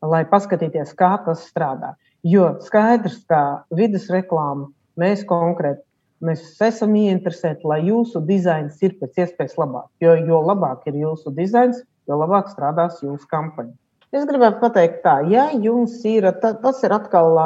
lai 0.00 0.22
paskatīties, 0.28 0.94
kā 0.96 1.18
tas 1.26 1.44
strādā. 1.50 1.94
Jo 2.24 2.54
skaidrs, 2.64 3.20
ka 3.28 3.66
vidas 3.76 4.08
reklāma 4.12 4.70
mēs 5.00 5.24
konkrēti 5.28 5.84
mēs 6.24 6.44
esam 6.64 6.94
ieinteresēti, 7.00 7.66
lai 7.68 7.80
jūsu 7.88 8.22
dizains 8.28 8.80
ir 8.84 8.96
pēc 9.00 9.22
iespējas 9.24 9.56
labāk. 9.60 9.88
Jo, 10.04 10.16
jo 10.28 10.40
labāk 10.44 10.88
ir 10.90 11.00
jūsu 11.00 11.32
dizains, 11.36 11.80
jo 12.08 12.18
labāk 12.20 12.50
strādās 12.52 13.00
jūsu 13.04 13.28
kampaņa. 13.30 13.72
Es 14.10 14.24
gribētu 14.26 14.58
pateikt, 14.58 15.04
tā, 15.04 15.20
ja 15.30 15.46
jums 15.54 16.00
ir, 16.08 16.26
tas 16.42 16.80
ir 16.82 16.94
atkal 16.96 17.36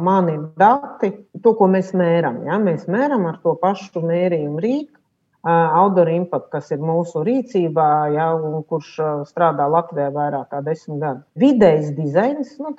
mani 0.00 0.38
dati, 0.56 1.12
to, 1.42 1.54
ko 1.58 1.68
mēs 1.72 1.92
mēram. 1.96 2.42
Ja? 2.48 2.60
Mēs 2.62 2.86
mēram 2.90 3.26
ar 3.30 3.40
to 3.42 3.56
pašu 3.60 4.04
mērījumu 4.04 4.62
rīku, 4.62 4.96
Outdoor 5.46 6.08
Impact, 6.10 6.48
kas 6.50 6.72
ir 6.74 6.80
mūsu 6.82 7.20
rīcībā, 7.26 7.90
ja, 8.16 8.32
un 8.34 8.64
kurš 8.66 8.96
strādā 9.28 9.68
Latvijā 9.70 10.08
vairāk 10.10 10.48
kā 10.50 10.62
desmit 10.66 10.98
gadus. 10.98 11.22
Vidējs 11.38 11.92
dizains, 11.94 12.56
nu, 12.58 12.72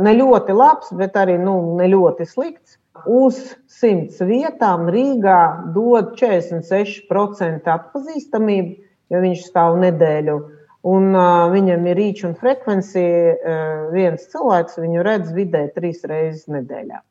ne 0.00 0.14
ļoti 0.16 0.56
labs, 0.56 0.94
bet 0.96 1.18
arī 1.20 1.36
nu, 1.42 1.58
ne 1.76 1.90
ļoti 1.92 2.24
slikts. 2.30 2.78
Uz 3.04 3.36
simts 3.68 4.22
vietām 4.24 4.86
Rīgā 4.88 5.40
dod 5.74 6.14
46% 6.16 7.68
atpazīstamību, 7.68 8.72
jo 9.12 9.20
viņš 9.26 9.42
stāv 9.50 9.76
nedēļu. 9.82 10.38
Un 10.86 11.10
uh, 11.12 11.50
viņam 11.52 11.84
ir 11.90 12.00
rīča 12.00 12.30
un 12.30 12.34
frekvencija. 12.38 13.34
Uh, 13.36 13.84
viens 13.92 14.24
cilvēks 14.32 14.78
viņu 14.80 15.04
redz 15.04 15.34
vidēji 15.36 15.74
trīs 15.76 16.00
reizes 16.08 16.46
nedēļā. 16.48 17.02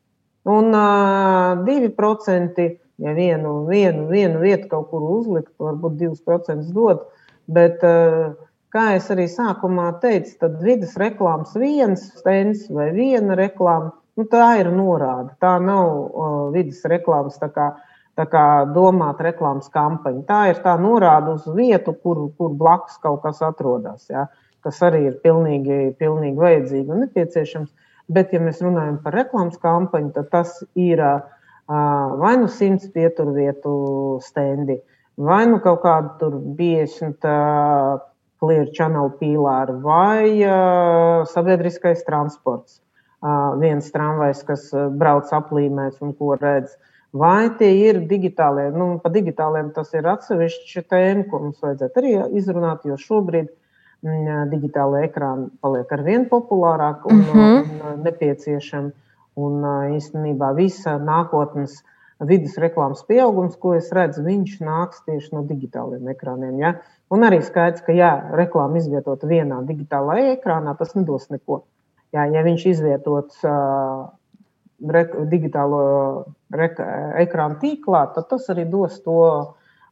Un 0.45 0.73
uh, 0.77 1.65
2% 1.65 2.65
ja 2.97 3.13
vienu, 3.13 3.65
vienu, 3.65 4.07
vienu 4.07 4.39
vietu 4.39 4.69
kaut 4.71 4.89
kur 4.91 5.03
uzlikt, 5.17 5.51
varbūt 5.59 5.97
2% 5.99 6.71
dod. 6.75 7.03
Bet, 7.45 7.83
eh, 7.83 8.31
kā 8.73 8.85
jau 8.95 9.01
arī 9.15 9.27
sākumā 9.29 9.89
teicu, 10.01 10.37
tad 10.39 10.61
vidas 10.63 10.95
reklāmas 10.97 11.53
viens 11.59 12.07
stends 12.17 12.65
vai 12.69 12.89
viena 12.95 13.35
reklāma, 13.37 13.91
nu, 14.17 14.25
tā 14.31 14.55
ir 14.61 14.71
norāde. 14.71 15.35
Tā 15.43 15.57
nav 15.61 15.91
uh, 15.91 16.33
vidas 16.55 16.81
reklāmas 16.87 17.37
tā 17.39 17.51
kā, 17.51 17.73
tā 18.17 18.25
kā 18.31 18.45
domāta 18.73 19.27
reklāmas 19.27 19.69
kampaņa. 19.71 20.23
Tā 20.27 20.41
ir 20.49 20.61
tā 20.63 20.75
norāde 20.79 21.35
uz 21.35 21.45
vietu, 21.51 21.93
kur, 21.93 22.29
kur 22.37 22.55
blakus 22.55 22.97
kaut 23.03 23.21
kas 23.23 23.43
atrodas. 23.43 24.07
Ja? 24.09 24.27
Tas 24.63 24.79
arī 24.81 25.05
ir 25.11 25.19
pilnīgi, 25.23 25.93
pilnīgi 25.99 26.39
vajadzīgi 26.39 26.95
un 26.95 27.03
nepieciešams. 27.05 27.69
Bet, 28.07 28.33
ja 28.33 28.39
mēs 28.39 28.61
runājam 28.61 28.99
par 29.01 29.15
reklāmas 29.17 29.57
kampaņu, 29.61 30.11
tad 30.13 30.29
tas 30.29 30.59
ir 30.77 31.01
uh, 31.01 31.23
vai 31.67 32.37
nu 32.37 32.47
simts 32.47 32.87
pieturvietu 32.93 34.19
stendi, 34.21 34.81
vai 35.15 35.45
nu 35.47 35.59
kaut 35.59 35.81
tur 36.19 36.37
50 36.57 37.25
clear 38.39 38.67
channel 38.73 39.09
pīlāri, 39.19 39.81
vai 39.81 41.25
sabiedriskais 41.25 42.03
transports. 42.05 42.81
Viens 43.57 43.87
tramvajs, 43.91 44.43
kas 44.45 44.69
brauc 44.99 45.31
aplīmēs 45.33 45.97
un 46.01 46.13
ko 46.13 46.35
redz. 46.37 46.75
Vai 47.15 47.49
tie 47.57 47.71
ir 47.87 48.03
digitālie? 48.05 48.69
Nu, 48.75 48.99
par 48.99 49.13
digitāliem 49.15 49.71
tas 49.73 49.93
ir 49.95 50.05
atsevišķa 50.05 50.83
tēma, 50.91 51.23
ko 51.31 51.39
mums 51.39 51.63
vajadzētu 51.63 52.01
arī 52.01 52.11
izrunāt, 52.37 52.83
jo 52.85 52.97
šobrīd 52.99 53.47
digitālai 54.51 55.05
ekrāni 55.07 55.49
paliek 55.61 55.91
ar 55.91 56.03
vien 56.05 56.29
populārāk 56.29 57.05
un, 57.09 57.19
uh 57.19 57.35
mhm. 57.35 57.39
-huh. 57.39 57.93
un 57.93 58.03
nepieciešami. 58.03 58.91
Un 59.35 59.63
īstenībā 59.91 60.55
visa 60.55 60.97
nākotnes 60.97 61.83
vidus 62.23 62.57
reklāmas 62.57 63.03
pieaugums, 63.03 63.57
ko 63.59 63.73
es 63.75 63.91
redzu, 63.91 64.23
viņš 64.23 64.61
nāks 64.63 65.01
tieši 65.05 65.35
no 65.35 65.43
digitāliem 65.43 66.07
ekrāniem. 66.07 66.59
Ja? 66.59 66.75
Un 67.11 67.25
arī 67.27 67.41
skaidrs, 67.43 67.83
ka, 67.85 67.91
ja 67.91 68.31
reklāma 68.31 68.77
izvietota 68.77 69.27
vienā 69.27 69.59
digitālajā 69.67 70.37
ekrānā, 70.37 70.77
tas 70.77 70.95
nedos 70.95 71.29
neko. 71.29 71.65
Ja, 72.13 72.25
ja 72.25 72.43
viņš 72.45 72.65
izvietots 72.65 73.43
uh, 73.43 74.07
re, 74.79 75.03
digitālo 75.31 75.81
re, 76.51 76.69
ekrānu 77.25 77.59
tīklā, 77.59 78.05
tad 78.15 78.29
tas 78.31 78.47
arī 78.53 78.65
dos 78.71 79.01
to 79.03 79.19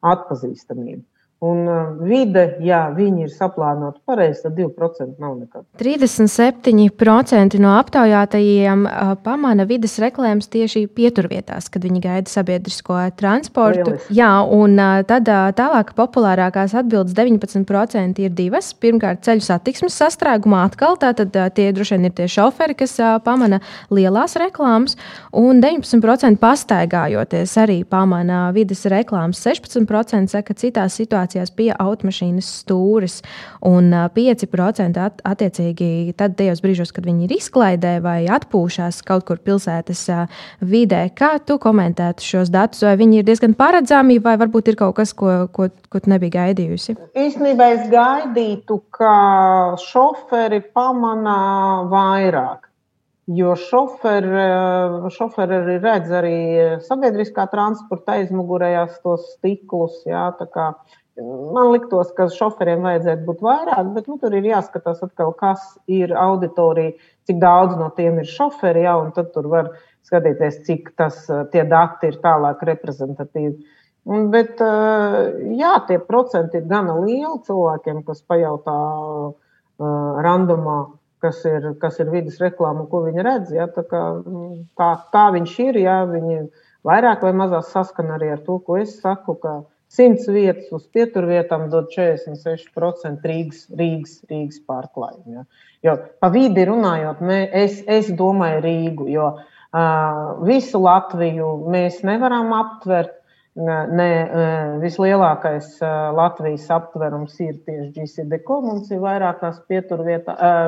atpazīstamību. 0.04 1.04
Un 1.44 1.66
uh, 1.68 1.90
vide, 2.00 2.46
ja 2.64 2.86
viņi 2.96 3.26
ir 3.26 3.32
saplānoti 3.34 4.00
pareizi, 4.08 4.46
tad 4.46 4.54
2% 4.56 5.20
nav 5.20 5.34
nekad. 5.42 5.66
37% 5.76 7.58
no 7.60 7.74
aptaujātajiem 7.76 8.86
uh, 8.88 9.10
pamana 9.26 9.66
vidas 9.68 9.98
reklāmas 10.00 10.48
tieši 10.54 10.86
pieturvietās, 10.96 11.68
kad 11.74 11.84
viņi 11.84 12.00
gaida 12.06 12.32
sabiedrisko 12.32 13.02
transportu. 13.20 13.90
Lieliski. 13.90 14.16
Jā, 14.16 14.30
un 14.56 14.80
uh, 14.80 15.02
tad 15.10 15.28
tālāk 15.58 15.92
populārākās 15.98 16.78
atbildes 16.80 17.18
19% 17.18 18.24
ir 18.24 18.32
divas. 18.38 18.72
Pirmkārt, 18.80 19.26
ceļu 19.28 19.44
satiksmes 19.44 20.00
sastrēgumā 20.00 20.64
atkal, 20.70 20.96
tātad 21.02 21.36
tie 21.58 21.68
droši 21.76 21.98
vien 21.98 22.08
ir 22.08 22.16
tie 22.22 22.30
šoferi, 22.32 22.78
kas 22.86 22.96
pamana 23.28 23.60
lielās 23.92 24.38
reklāmas, 24.40 24.96
un 25.36 25.60
19% 25.60 26.40
pastaigājoties 26.40 27.60
arī 27.60 27.82
pamana 27.84 28.46
vidas 28.56 28.88
reklāmas. 28.88 29.44
16% 29.44 30.32
saka, 30.32 30.54
ka 30.54 30.60
citās 30.60 30.96
situācijās 31.02 31.33
situācijās 31.34 31.54
pie 31.56 31.72
automašīnas 31.74 32.50
stūres, 32.64 33.22
un 33.66 33.92
5% 34.14 34.98
at, 35.02 35.22
attiecīgi 35.26 36.14
tad 36.18 36.38
tajos 36.38 36.62
brīžos, 36.62 36.94
kad 36.94 37.06
viņi 37.06 37.28
ir 37.28 37.36
izklaidē 37.38 38.00
vai 38.02 38.26
atpūšās 38.28 39.04
kaut 39.06 39.26
kur 39.26 39.40
pilsētas 39.40 40.06
vidē. 40.62 41.10
Kā 41.16 41.40
tu 41.40 41.58
komentētu 41.58 42.24
šos 42.24 42.52
datus? 42.54 42.84
Vai 42.84 42.96
viņi 42.98 43.22
ir 43.22 43.26
diezgan 43.28 43.54
paredzami, 43.54 44.20
vai 44.20 44.38
varbūt 44.38 44.70
ir 44.70 44.80
kaut 44.80 44.96
kas, 44.96 45.14
ko, 45.14 45.48
ko, 45.52 45.70
ko 45.90 46.00
tu 46.00 46.10
nebija 46.12 46.44
gaidījusi? 46.44 46.98
Īstenībā 47.16 47.72
es 47.78 47.90
gaidītu, 47.92 48.82
ka 48.94 49.16
šoferi 49.82 50.62
pamanā 50.74 51.90
vairāk. 51.92 52.70
Jo 53.32 53.54
šoferi, 53.56 54.28
šoferi 55.16 55.56
arī 55.56 55.76
redz 55.80 56.10
arī 56.12 56.40
sabiedriskā 56.84 57.46
transporta 57.48 58.18
aizmugurējās 58.18 58.98
tos 59.00 59.30
stiklus. 59.38 60.02
Jā, 60.04 60.26
Man 61.22 61.70
liktos, 61.70 62.10
ka 62.18 62.26
šoferiem 62.34 62.82
vajadzētu 62.88 63.26
būt 63.28 63.42
vairāk, 63.46 63.90
bet 63.94 64.08
nu, 64.10 64.16
tur 64.18 64.34
ir 64.34 64.48
jāskatās, 64.50 65.04
atkal, 65.06 65.30
kas 65.38 65.62
ir 65.86 66.10
auditorija, 66.18 66.96
cik 67.30 67.38
daudz 67.42 67.76
no 67.78 67.92
tiem 67.94 68.18
ir 68.24 68.30
šoferi, 68.30 68.82
ja, 68.88 68.96
tad 69.14 69.30
tur 69.36 69.46
var 69.52 69.70
skatīties, 70.10 70.64
cik 70.66 70.90
tas, 70.98 71.20
tie 71.54 71.68
dati 71.70 72.10
ir 72.10 72.18
tālāk 72.24 72.64
reprezentatīvi. 72.66 73.78
Bet, 74.34 74.58
jā, 75.62 75.76
tie 75.88 76.00
procenti 76.02 76.60
ir 76.60 76.66
gana 76.68 76.98
lieli 76.98 77.38
cilvēkiem, 77.46 78.02
kas 78.10 78.26
pajautā 78.28 78.74
uh, 78.74 79.38
randomā, 80.26 80.80
kas 81.24 81.44
ir, 81.48 81.70
kas 81.80 82.02
ir 82.02 82.10
vidas 82.12 82.42
reklāma, 82.42 82.88
ko 82.90 83.06
viņi 83.06 83.24
redz. 83.24 83.54
Ja, 83.56 83.70
tā, 83.72 83.86
kā, 83.88 84.02
tā, 84.82 84.90
tā 85.14 85.28
viņš 85.38 85.54
ir, 85.70 85.80
ja 85.86 86.02
viņi 86.10 86.42
vairāk 86.90 87.24
vai 87.24 87.36
mazāk 87.38 87.70
saskana 87.70 88.18
arī 88.18 88.34
ar 88.34 88.44
to, 88.44 88.58
ko 88.66 88.82
es 88.82 88.98
saku. 89.00 89.38
Ka, 89.40 89.62
100 89.94 90.34
vietas 90.34 90.72
uz 90.74 90.86
pieturvietām 90.94 91.68
dod 91.70 91.92
46% 91.94 93.28
Rīgas, 93.30 93.66
Rīgas, 93.78 94.20
Rīgas 94.30 94.62
pārklājumu. 94.68 95.36
Ja. 95.38 95.44
Jo 95.84 95.98
pa 96.24 96.30
vidi 96.34 96.66
runājot, 96.66 97.22
mē, 97.22 97.42
es, 97.64 97.82
es 97.88 98.10
domāju 98.18 98.64
Rīgu, 98.64 99.10
jo 99.14 99.28
uh, 99.36 99.44
visu 100.48 100.82
Latviju 100.84 101.58
mēs 101.74 102.02
nevaram 102.08 102.54
aptvert. 102.54 103.20
Ne, 103.54 104.08
vislielākais 104.82 105.76
Latvijas 106.18 106.64
aptvērums 106.74 107.36
ir 107.46 107.60
tieši 107.68 107.92
GCDK. 107.94 108.56
Mums 108.66 108.90
ir 108.90 108.98
vairākās, 109.04 109.60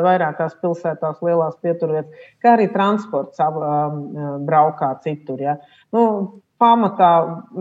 vairākās 0.05 0.53
pilsētās, 0.61 1.17
lielās 1.25 1.55
pieturvietas, 1.65 2.27
kā 2.45 2.53
arī 2.53 2.67
transports 2.69 3.41
braukā 4.45 4.91
citur. 5.01 5.41
Ja. 5.41 5.57
Nu, 5.89 6.03
pamatā 6.61 7.11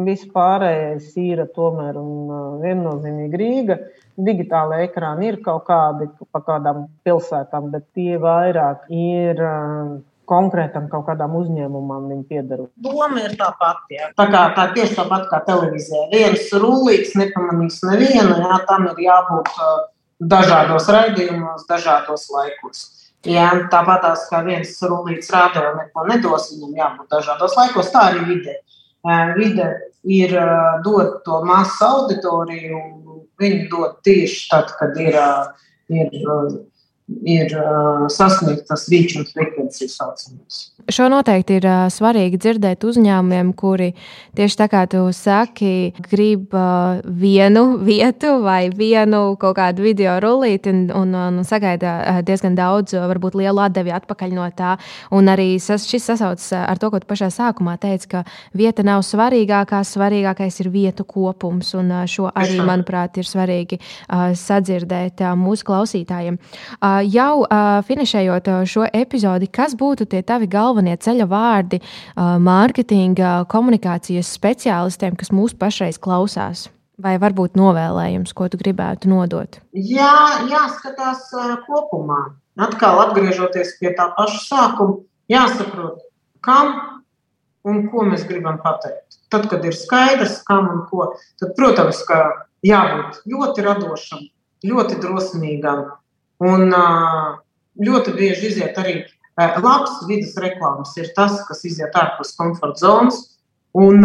vispārējais 0.07 1.12
ir 1.20 1.44
tomēr 1.57 1.98
un 1.98 2.30
uh, 2.30 2.40
viennozīmīgi 2.62 3.40
Rīga. 3.40 3.78
Digitālai 4.14 4.85
ekrāni 4.87 5.33
ir 5.33 5.40
kaut 5.42 5.64
kādi 5.66 6.07
pa 6.30 6.42
kādām 6.46 6.87
pilsētām, 7.07 7.72
bet 7.72 7.88
tie 7.96 8.18
vairāk 8.22 8.87
ir 8.94 9.40
uh, 9.42 9.96
konkrētam 10.30 10.87
kaut 10.92 11.09
kādam 11.09 11.35
uzņēmumam 11.40 12.07
viņi 12.12 12.26
pieder. 12.30 12.64
Doma 12.80 13.24
ir 13.24 13.35
tā 13.40 13.50
pati. 13.59 13.98
Jā. 13.98 14.12
Tā 14.16 14.28
kā 14.30 14.44
tā 14.57 14.68
tieši 14.76 14.98
tāpat 15.00 15.26
kā 15.33 15.42
televīzijā. 15.48 16.07
Viens 16.14 16.46
rullīts 16.54 17.16
nepamanīs 17.18 17.83
nevienu, 17.85 18.38
jā, 18.38 18.61
tam 18.70 18.87
ir 18.92 19.02
jābūt 19.09 19.50
uh, 19.59 19.80
dažādos 20.22 20.87
raidījumos, 20.94 21.66
dažādos 21.68 22.28
laikos. 22.33 22.87
Jā, 23.24 23.48
tāpat 23.72 24.04
kā 24.28 24.42
viens 24.44 24.76
rullīts 24.85 25.33
rāda, 25.33 25.70
neko 25.80 26.07
nedos, 26.07 26.50
viņam 26.52 26.78
jābūt 26.78 27.18
dažādos 27.18 27.57
laikos, 27.57 27.90
tā 27.90 28.11
arī 28.12 28.24
vidē 28.28 28.59
vide 29.37 29.69
ir 30.05 30.35
dot 30.85 31.23
to 31.25 31.40
masu 31.45 31.85
auditoriju, 31.87 32.81
viņi 33.40 33.69
dod 33.73 33.99
tieši 34.05 34.49
tad, 34.51 34.73
kad 34.79 34.97
ir, 35.01 35.19
ir, 35.88 36.11
ir 37.05 37.53
sasniegtas 38.12 38.87
rīču 38.88 39.21
un 39.21 39.27
frekvencijas 39.29 39.99
saucamības. 39.99 40.61
Šo 40.93 41.07
noteikti 41.09 41.59
ir 41.59 41.64
uh, 41.69 41.87
svarīgi 41.93 42.38
dzirdēt 42.40 42.85
uzņēmumiem, 42.85 43.55
kuri 43.57 43.90
tieši 44.37 44.59
tā 44.59 44.67
kā 44.73 44.83
tu 44.90 45.01
saki, 45.17 45.95
grib 46.11 46.53
uh, 46.57 47.01
vienu 47.05 47.77
vietu 47.88 48.38
vai 48.45 48.69
vienu 48.73 49.37
kaut 49.40 49.57
kādu 49.57 49.85
video 49.85 50.17
rullīti 50.21 50.73
un, 50.73 50.83
un, 50.93 51.14
un 51.14 51.38
sagaida 51.45 51.95
uh, 52.01 52.21
diezgan 52.25 52.57
daudz, 52.57 52.97
uh, 52.97 53.05
varbūt 53.09 53.37
lielu 53.40 53.64
atdevi 53.64 53.93
atpakaļ 53.97 54.35
no 54.37 54.49
tā. 54.57 54.75
Un 55.12 55.29
arī 55.33 55.55
sas, 55.61 55.85
šis 55.88 56.09
sasaucas 56.12 56.51
ar 56.57 56.81
to, 56.81 56.93
ko 56.93 57.01
tu 57.01 57.09
pašā 57.09 57.31
sākumā 57.33 57.77
teici, 57.81 58.11
ka 58.17 58.25
vieta 58.57 58.85
nav 58.85 59.05
svarīgākā, 59.05 59.83
svarīgākais 59.88 60.61
ir 60.64 60.73
vietu 60.73 61.09
kopums. 61.09 61.75
Un 61.77 61.93
uh, 61.93 62.05
šo 62.09 62.29
arī, 62.33 62.61
manuprāt, 62.64 63.21
ir 63.21 63.29
svarīgi 63.29 63.81
uh, 63.81 64.33
sadzirdēt 64.37 65.25
uh, 65.25 65.33
mūsu 65.37 65.69
klausītājiem. 65.69 66.40
Uh, 66.77 66.93
jau 67.02 67.44
finišējot 67.88 68.50
šo 68.70 68.87
epizodi, 68.92 69.48
kas 69.50 69.74
būtu 69.78 70.07
tie 70.11 70.22
tavi 70.22 70.46
galvenie 70.50 70.96
ceļa 70.96 71.26
vārdi 71.30 71.80
mārketinga 72.16 73.44
komunikācijas 73.50 74.30
speciālistiem, 74.37 75.16
kas 75.18 75.33
mūs 75.35 75.57
pašreiz 75.59 75.98
klausās? 75.98 76.68
Vai 76.94 77.16
varbūt 77.18 77.57
novēlējums, 77.59 78.30
ko 78.38 78.46
tu 78.46 78.61
gribētu 78.61 79.09
nodot? 79.11 79.59
Jā, 79.74 80.46
jāskatās 80.46 81.26
kopumā. 81.66 82.37
Atkal 82.54 83.00
atgriežoties 83.09 83.72
pie 83.80 83.90
tā 83.98 84.12
paša 84.14 84.38
sākuma, 84.44 85.00
jāsaprot, 85.26 86.04
kam 86.44 86.70
un 87.66 87.88
ko 87.90 88.04
mēs 88.07 88.22
gribam 88.28 88.61
pateikt. 88.62 89.18
Tad, 89.33 89.48
kad 89.50 89.64
ir 89.66 89.74
skaidrs, 89.74 90.37
kam 90.46 90.68
un 90.70 90.85
ko, 90.87 91.09
tad, 91.42 91.57
protams, 91.59 92.04
ka 92.07 92.20
jābūt 92.62 93.24
ļoti 93.26 93.64
radošam, 93.66 94.22
ļoti 94.62 95.00
drosmīgam 95.02 95.88
un 96.44 96.70
ļoti 97.85 98.14
bieži 98.16 98.50
iziet 98.52 98.78
arī 98.80 99.00
labs 99.35 100.02
vidas 100.09 100.37
reklāmas, 100.38 100.94
ir 101.00 101.11
tas, 101.16 101.40
kas 101.48 101.64
iziet 101.66 101.96
ārpus 101.98 102.37
komforta 102.38 102.85
zonas 102.85 103.22
un, 103.74 104.04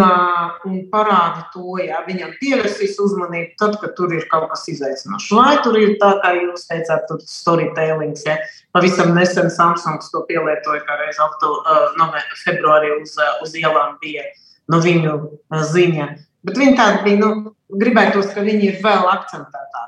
un 0.65 0.77
parāda 0.89 1.43
to, 1.53 1.77
ja 1.83 2.01
viņam 2.07 2.33
pievērsīs 2.41 2.97
uzmanību, 3.03 3.53
tad, 3.61 3.77
kad 3.81 3.93
tur 3.97 4.13
ir 4.17 4.25
kaut 4.31 4.47
kas 4.49 4.65
izaicinošs. 4.73 5.29
Vai 5.37 5.59
tur 5.65 5.77
ir 5.77 5.93
tā, 6.01 6.15
kā 6.23 6.33
jūs 6.39 6.65
teicāt, 6.71 7.05
tur 7.09 7.21
storytellings, 7.29 8.25
ja 8.25 8.39
pavisam 8.75 9.13
nesen 9.17 9.51
Samsungs 9.53 10.09
to 10.13 10.23
pielietoja, 10.29 10.81
kā 10.87 10.97
reiz 11.03 11.21
uh, 11.21 11.37
novembra, 11.99 12.41
februārī 12.41 12.95
uz, 12.97 13.13
uz 13.45 13.53
ielām 13.61 13.99
bija 14.01 14.25
no 14.73 14.81
viņu 14.81 15.13
uh, 15.19 15.61
ziņa. 15.61 16.09
Bet 16.49 16.57
viņi 16.57 16.75
tādi 16.79 17.05
bija, 17.05 17.21
nu, 17.21 17.53
gribētos, 17.69 18.33
ka 18.33 18.41
viņi 18.45 18.71
ir 18.71 18.81
vēl 18.81 19.05
akcentētāki. 19.11 19.78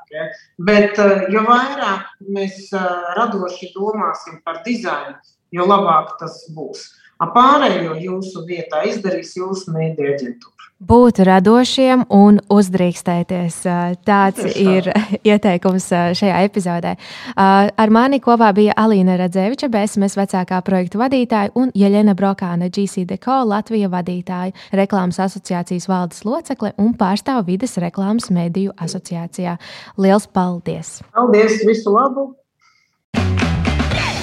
Bet 0.62 0.98
uh, 1.00 1.26
jo 1.32 1.44
vairāk 1.46 2.10
mēs 2.34 2.66
uh, 2.76 3.12
radoši 3.18 3.72
domāsim 3.76 4.40
par 4.44 4.62
dizainu, 4.66 5.16
jo 5.52 5.68
labāk 5.68 6.16
tas 6.20 6.42
būs. 6.56 6.88
Pārējo 7.34 7.94
jūsu 8.02 8.46
vietā 8.48 8.82
izdarīs 8.88 9.36
jūsu 9.38 9.74
mēdīņu 9.74 10.14
aģentūra. 10.16 10.62
Būt 10.82 11.20
radošiem 11.22 12.00
un 12.10 12.40
uzdrīkstēties. 12.50 13.58
Tāds 14.02 14.48
ir 14.58 14.88
ieteikums 15.30 15.86
šajā 16.18 16.40
epizodē. 16.48 16.96
Ar 17.38 17.94
mani 17.94 18.18
kopā 18.24 18.48
bija 18.56 18.74
Alīna 18.82 19.14
Radzeviča, 19.20 19.70
BSMS 19.70 20.18
vecākā 20.18 20.58
projektu 20.66 20.98
vadītāja, 20.98 21.54
un 21.54 21.70
Jeļena 21.78 22.16
Brokāne, 22.18 22.72
GCDCO 22.74 23.38
Latvija 23.52 23.92
vadītāja, 23.94 24.56
reklāmas 24.74 25.22
asociācijas 25.22 25.86
valdes 25.86 26.26
locekle 26.26 26.74
un 26.82 26.96
pārstāv 26.98 27.46
vides 27.46 27.78
reklāmas 27.78 28.32
mediju 28.34 28.74
asociācijā. 28.74 29.60
Liels 30.02 30.26
paldies! 30.34 30.98
Paldies! 31.14 31.62
Visu 31.62 31.94
labu! 31.94 32.32